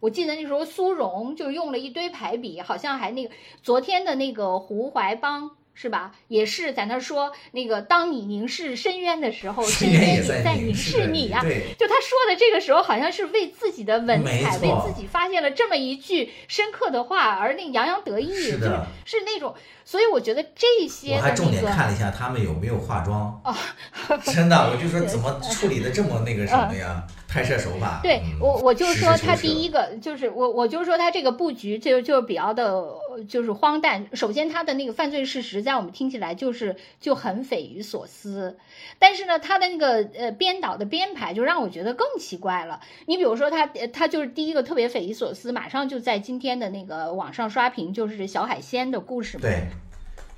[0.00, 5.50] 我记得那时候苏荣就用了一堆排比，好像还那个昨天的那个胡怀邦。
[5.74, 6.12] 是吧？
[6.28, 11.42] 也是在那说那个，当你凝视深渊的时候，深渊也在凝视你啊！
[11.42, 18.58] 就他说的这个时候，好像是为自己的文采，为自己发现了这么一句深刻的话而那洋洋得意，就是
[19.04, 19.54] 是那种。
[19.84, 23.40] 所以我觉得这些，我还重点看了一下他们有没有化妆。
[23.44, 23.54] 哦，
[24.22, 27.04] 真的，我就说怎么处理的这么那个什么呀？
[27.30, 28.00] 拍摄手法。
[28.02, 32.84] 对我，我就说他第一个就是我，我就说他这个布局就就比较的，
[33.28, 34.04] 就是荒诞。
[34.14, 38.58] 首先，他的那个犯罪事实在我们听起来就是就很匪夷所思，
[38.98, 42.80] 但是呢，他的那个呃编导的编排就让我觉得更奇怪了。
[43.06, 49.42] 你比如说他，他就是第一个特别匪夷所思，马上就在今天的那个网上刷屏，就是小海鲜的故事嘛。
[49.42, 49.66] 对。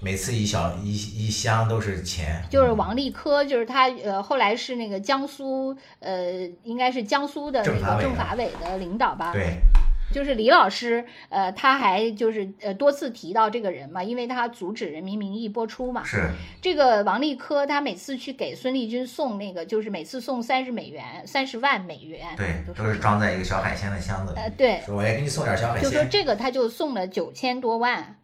[0.03, 6.33] 每次一小一一箱都是钱，就是王立科，就是他，呃，后来是那个江苏，呃，
[6.65, 9.33] 应该是江苏的那个政法委的领导吧？
[9.33, 9.59] 对，
[10.13, 16.03] 就是李老师，呃，他还就是呃多次提到这个人嘛，因为他阻止《人民名义》播出嘛。
[16.03, 16.31] 是
[16.61, 24.41] 这个王立科，他每次去给孙立军送那个，就是每次送三十美元，三十万美元，对，都是装在一个小海鲜的箱子里。
[24.41, 25.89] 呃，对，说我也给你送点小海鲜。
[25.89, 28.17] 就说这个，他就送了九千多万。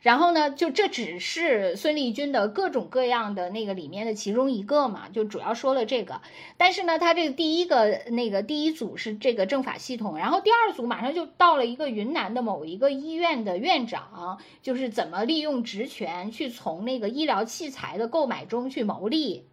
[0.00, 6.22] 然后呢，就这只是孙立军的各种各样的那个里面的其中一个嘛，就主要说了这个。
[6.56, 19.44] 但是呢，他这个第一个那个第一组是这个政法系统，然后第二组马上就到了一个云南的某一个医院的院长，就是怎么利用职权去从那个医疗器材的购买中去牟利。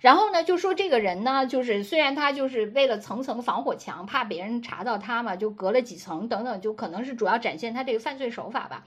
[0.00, 8.84] 然后呢，就说这个人呢，就是虽然他就是为了层层防火墙，怕别人查到他嘛，就隔了几层等等，就可能是主要展现他这个犯罪手法吧。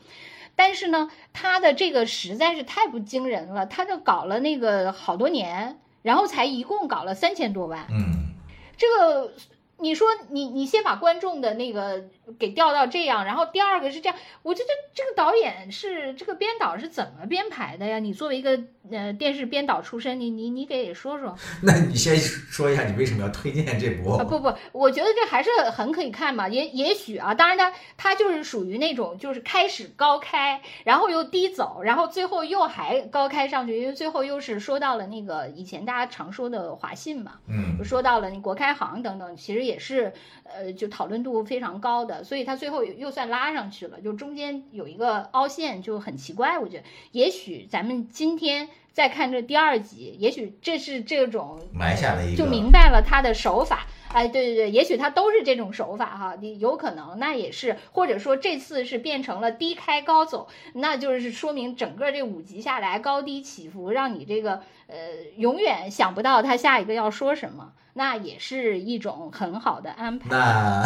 [0.57, 7.85] 但是呢，他的这个实在是太不惊人了，他就搞了那个好多年，然后才一共搞了三千多万。
[7.91, 8.33] 嗯，
[8.75, 9.31] 这个
[9.77, 12.05] 你说你你先把观众的那个
[12.39, 17.99] 给调到这样，然后第二个是这样，我觉得这个导演是这个编导是怎么编排的呀？
[17.99, 18.59] 你作为一个
[18.91, 21.35] 呃电视编导出身，你你你给说说。
[21.63, 24.11] 那你先说一下，你为什么要推荐这部？
[24.11, 26.47] 啊不不，我觉得这还是很可以看嘛。
[26.47, 40.13] 也也许啊，当然它它就是属于那种就是开始高开，然后又低走，然后最后又还高开上去，因为最后又是说到了那个以前大家常说的华信嘛，嗯，说到了那国开行等等，其实也是
[40.43, 48.69] 呃就讨论度非常高的，所以它最后又算拉上去了，就中间有一个凹陷就很奇怪，我觉得也许咱们今天。
[48.97, 53.85] 再看这第二集，也许这是这种埋下了一个，就明白了他的手法。
[54.07, 64.97] 哎，对对对，也许他都是这种手法哈，你有可能那也是，或者说这次是变成了低开高走，那就是说明整个这五集下来高低起伏，让你这个呃
[65.35, 70.29] 永远想不到他下一个要说什么，那也是一种很好的安排。
[70.31, 70.83] 那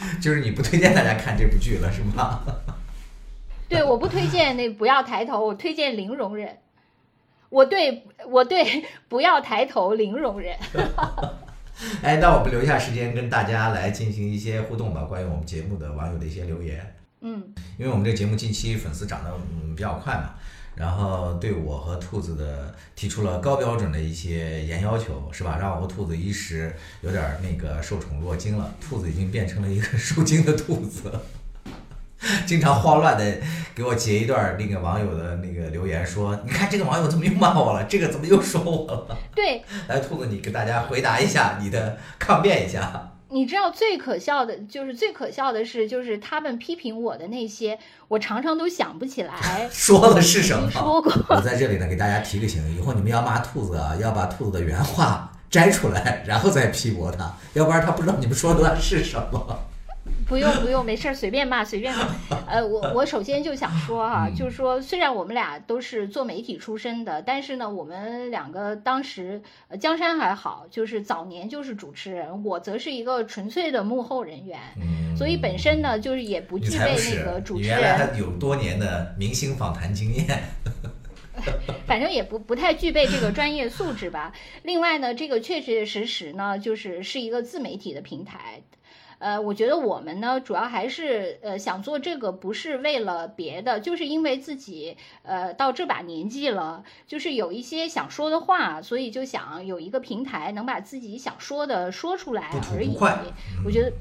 [0.20, 2.40] 就是你不推荐大家看这部剧了，是吗？
[3.68, 6.58] 对，我不推荐那不要抬头，我推荐零容忍。
[7.48, 10.56] 我对我对不要抬头，零容忍。
[12.02, 16.94] 哎，那我们留下时间跟大家来进行一些互动吧，关于我们节目的网友的一些留言。
[17.22, 17.42] 嗯，
[17.78, 19.30] 因为我们这个节目近期粉丝涨得
[19.62, 20.34] 嗯比较快嘛，
[20.74, 25.58] 然后对我和兔子的提出了高标准的一些严要求，是吧？
[25.60, 31.12] 让我和兔子一时有点那个受宠若惊了，兔子已经变成了一个 受惊的兔子。
[32.46, 33.38] 经常慌乱的
[33.74, 37.84] 给我截一段那个网友的那个留言，说：“你看这个网友怎么又骂我了？
[37.84, 43.12] 这个怎么又说我了？”对，来兔子，你给大家回答一下，你的抗辩一下。
[43.32, 47.78] 你知道最可笑的就是最可笑的是，就是他们批评我的那些，
[48.08, 50.70] 我常常都想不起来 说的是什么。
[50.70, 51.12] 说过。
[51.28, 59.58] 我在这里呢，给大家提个醒，以后你们要骂兔子啊，要把兔子的原话摘出来，然后再批驳他，要不然他不知道你们说的是什么。
[60.30, 62.06] 不用不用，没事儿，随便骂随便骂。
[62.46, 69.42] 呃，我 我首先就想说哈，就是说虽然我们俩都是做媒体出身的，但是呢，我们两个当时
[69.80, 74.60] 江山还好，就是早年就是主持人，我则是一个纯粹的幕后人员，
[75.18, 77.80] 所以本身呢就是也不具备那个主持人。
[77.80, 80.26] 原来有多年的明星访谈经验，
[81.88, 84.32] 反正也不不太具备这个专业素质吧。
[84.62, 88.62] 另外呢，这个确确实实呢，就是是一个自媒体的平台。
[89.20, 102.96] 呃，我觉得我们呢，主要还是呃想做这个，不是为了别的，就是因为自己呃到这把年纪了，就是有一些想说的话，所以就想有一个平台能把自己想说的说出来而已。
[103.62, 103.92] 我觉得，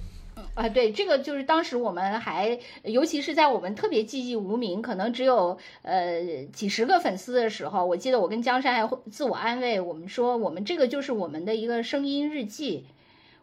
[0.56, 12.86] 啊，对，这个就是当时我们还，尤其是在我们特别寂寂无名，可能只有呃几十个粉丝的时候，我记得我跟江山还自我安慰，我们说我们这个就是我们的一个声音日记。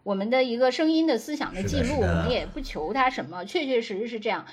[0.07, 4.47] 我们的一个声音的思想的记录，我们也不求它什么，确确实实是这样。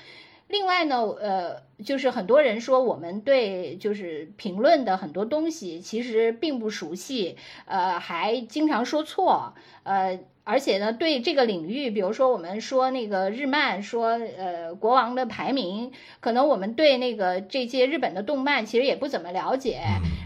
[0.48, 7.36] 另外呢，呃，就是很多人说我们对就是评论的很多东西其实并不熟悉，
[7.66, 9.54] 呃，还经常说错，
[9.84, 10.18] 呃。
[10.44, 15.90] 而且呢，对这个领域，比如说我们说那个日漫，说呃国王的排名，
[16.20, 19.80] 可能我们对那个这些日本的动漫其实也不怎么了解。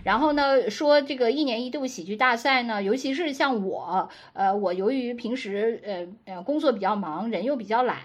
[0.05, 7.97] 然后呢，说这个一年一度喜剧大赛呢，尤其是像我，呃，我由于平时呃呃工作比较忙，人又比较懒，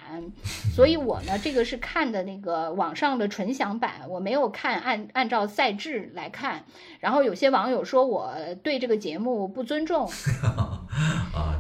[0.76, 6.66] 所以我呢这个是看的那个网上的纯享版，我没有看按按照赛制来看。
[7.00, 10.83] 然后有些网友说我对这个节目不尊重，啊，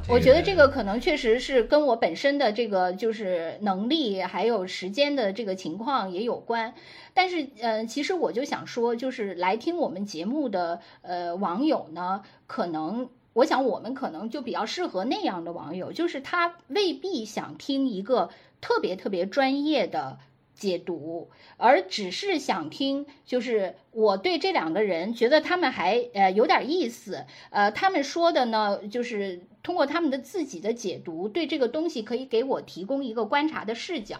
[0.09, 0.43] 我觉得。
[0.43, 6.73] 这个可能确实是跟我本身的这个就是能力还有时间的这个情况也有关，
[7.13, 20.19] 但是呃，其实我就想说，就是来听我们节目的呃网友呢，可能我想我们可能就比较适合那样的网友，就是他未必想听一个特别特别专业的
[20.53, 23.75] 解读，而只是想听就是。
[23.93, 34.19] 我对这两个人觉得他们还呃有点意思，呃，他们说的呢，就是通过他们的自己的解读，对这个东西可以给我提供一个观察的视角，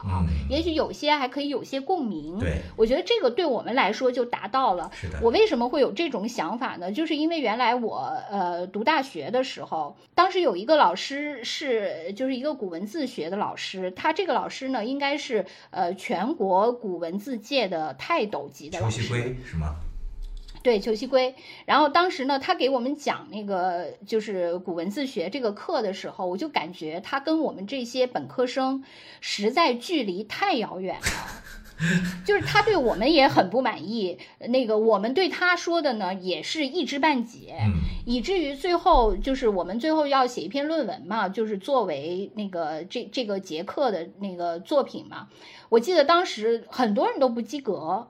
[0.50, 2.38] 也许有些还可以有些共鸣。
[2.40, 4.90] 对，我觉得这个对我们来说就达到了。
[4.94, 5.20] 是的。
[5.22, 6.92] 我为什么会有这种想法呢？
[6.92, 19.02] 就是因为原来我呃读大学的时候，当时有一个老师是就是一个古文字学的老师，他这个老师呢应该是呃全国古文字界的泰斗级的老师。
[19.44, 19.63] 是吗？
[20.64, 21.36] 对，裘锡圭。
[21.66, 28.84] 然后当时呢，他给我们讲那个就是古文字学这个课的时候，我就感觉他跟我们这些本科生
[29.22, 31.44] 实在距离太遥远了。
[32.24, 34.18] 就是他对我们也很不满意，
[34.48, 37.58] 那个我们对他说的呢也是一知半解，
[38.06, 45.28] 以至于最后就是我们最后要写一篇论文嘛，就是作为那个这这个节课的那个作品嘛。
[45.68, 48.08] 我记得当时很多人都不及格，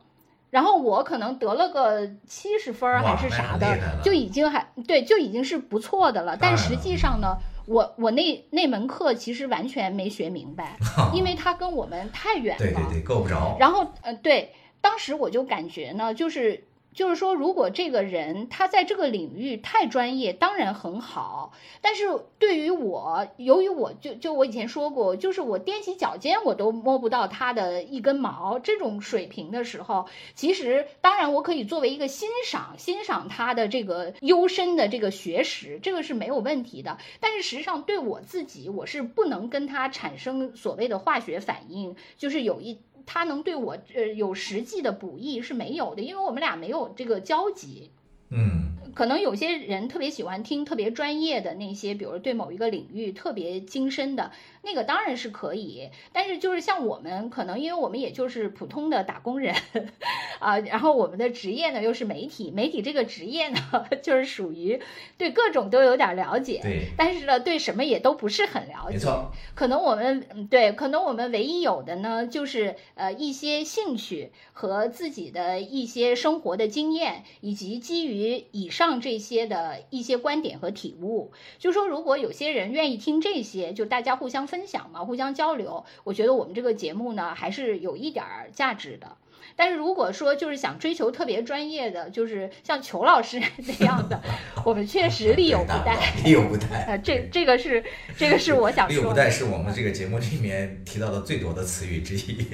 [0.53, 6.37] 然后我可能得了个七十分还是啥的，就已经还对就已经是不错的了。
[6.39, 7.35] 但实际上呢。
[7.65, 10.75] 我我那那门课其实完全没学明白，
[11.15, 13.55] 因为它跟我们太远了，对对对，够不着。
[13.57, 16.61] 然后呃，对，当时我就感觉呢，就是。
[16.93, 21.51] 就是说，如果这个人他在这个领域太专业，当然很好。
[21.81, 22.05] 但是
[22.39, 30.05] 对于我，由于我就就我以前说过，就是我踮起脚尖我都摸不到他的一根毛这种水平的时候，
[30.35, 36.97] 其实当然我可以作为一个欣赏欣赏他的这个幽深的这个学识，这个是没有问题的。
[37.19, 42.79] 但是实际上对我自己，我是不能跟他产生所谓的化学反应，就是有一。
[43.05, 47.91] 他能对我呃有实际的补益是没有的，因为我们俩没有这个交集。
[48.29, 48.71] 嗯。
[48.95, 54.31] 可能有些人特别喜欢听特别专业的那些，比如对某一个领域特别精深的
[54.63, 55.89] 那个，当然是可以。
[56.11, 59.55] 但是就是像我们，可能因为我们也就是普通的打工人
[60.39, 63.57] 啊，然后我们的职业呢又是媒体，媒体这个职业呢
[64.03, 64.79] 就是属于
[65.17, 68.93] 对各种都有点了解，对，但是呢对什么也都不是很了解。
[68.93, 78.83] 没错，可能我们对，可能我们唯一有的呢就是呃一些兴趣和自己的一些生活的经验，以及基于以上。
[78.83, 89.17] 上这些的一些观点和体悟，就说如果有些人愿意听这些，就大家互相分享嘛，互相交流，我觉得我们这个节目呢还是有一点儿价值的。
[89.55, 94.21] 但是如果说就是想追求特别专业的，就是像裘老师 那样的，
[94.63, 96.85] 我们确实力有不逮，力有不逮。
[96.87, 97.83] 呃，这这个是
[98.15, 102.45] 这个是我想说，力有不逮是我们这个节目里面提到的最多的词语之一。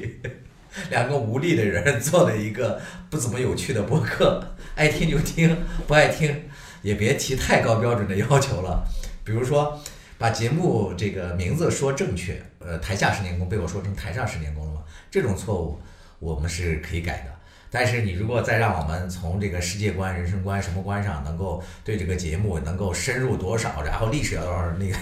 [0.89, 6.45] 两个无力的人做了一个不怎么有趣的播客，爱听就听，不爱听
[6.81, 8.85] 也别提太高标准的要求了。
[9.26, 9.81] 比如说，
[10.20, 14.82] 把节目这个名字说正确，呃，台下十年功被我说成台上十年功了吗？
[15.10, 15.80] 这种错误
[16.20, 17.34] 我们是可以改的。
[17.72, 24.96] 但是你如果再让我们从这个世界观、人生观什么观上能够对这个节目能够深入多少，然后历史要多少，那个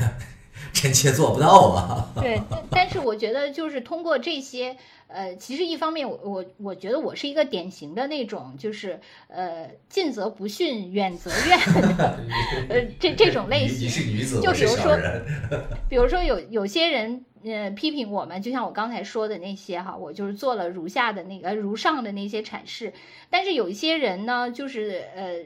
[0.74, 2.12] 臣妾做不到啊。
[2.22, 4.78] 对，但是我觉得就是通过这些。
[5.10, 9.00] 呃，其实一方面，我我我觉得我是一个典型的那种，就是
[9.30, 11.58] 呃，近则不逊，远则怨，
[12.68, 13.86] 呃，这这种类型。
[13.86, 14.98] 你是女子，就比如说，
[15.90, 22.92] 比如说有有些人呃批评我们，就像我刚才说的那些哈，我就是做了如下的那个如上的那些阐释，
[23.30, 25.46] 但是有一些人呢，就是呃。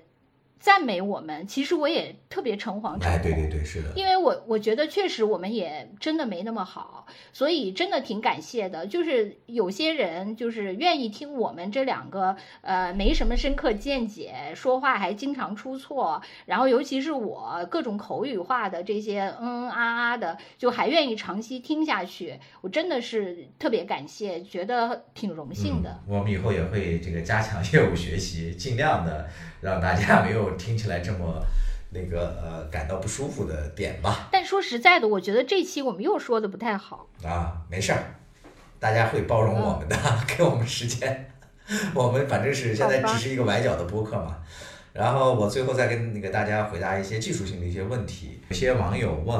[0.61, 3.09] 赞美我们，其实我也特别诚惶诚恐。
[3.09, 3.91] 哎，对对对，是的。
[3.95, 8.85] 因为我我觉得确实我们也真的没那么好，所以真的挺感谢的。
[8.85, 22.39] 就是有些人就是愿意听我们这两个呃没什么深刻见解，说话还经常出错，然后尤其是我各种口语化的这些嗯嗯啊啊的，就还愿意长期听下去。
[22.61, 25.99] 我真的是特别感谢，觉得挺荣幸的。
[26.07, 29.27] 我们以后也会这个加强业务学习，尽量的。
[29.61, 31.43] 让大家没有听起来这么
[31.89, 34.29] 那个呃感到不舒服的点吧。
[34.31, 37.61] 但说实在的，我觉得这期我们又说的不太好啊。
[37.69, 38.03] 没事儿，
[38.79, 39.95] 大家会包容我们的，
[40.27, 41.27] 给我们时间。
[41.93, 44.37] 我们反正是现在只是一个崴脚的播客嘛。
[44.93, 48.41] 然后我最后再跟那个大家回答一些技术性的一些问题。
[48.49, 49.39] 有些网友问，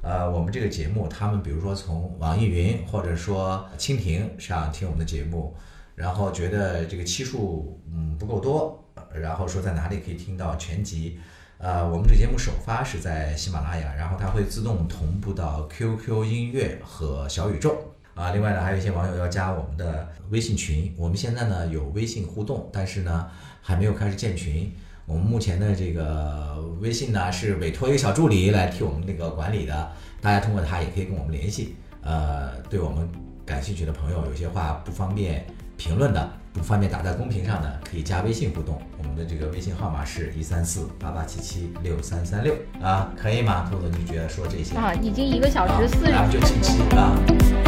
[0.00, 5.52] 呃，我们这个节目，他们比如说从网易云或者说蜻蜓上听我们的节目，
[5.96, 8.83] 然后觉得这个期数嗯不够多。
[9.20, 11.18] 然后说在哪里可以听到全集？
[11.58, 17.76] 呃，我们这节目首发是在喜马拉雅，然后它会自动同步到 QQ 音乐和小宇宙。
[18.14, 23.28] 啊，另外呢，还有一些网友要加我们的微信群，我们现在呢有微信互动，但是呢
[23.60, 24.70] 还没有开始建群。
[25.06, 31.76] 我们目前的这个微信呢是委托一个小助理来替我们那个管理的，大家通过他也可以跟我们联系。
[32.02, 33.08] 呃，对我们
[33.44, 35.44] 感兴趣的朋友，有些话不方便
[35.76, 36.30] 评论的。
[36.54, 38.80] 不方便打在公屏上的，可以加微信互动。
[38.96, 43.68] 我们的这个微信号码是一三四八八七七六三三六啊，可以吗？
[43.68, 44.94] 兔子，你觉得说这些啊？
[44.94, 47.63] 已经一个小时四十，就近期啊。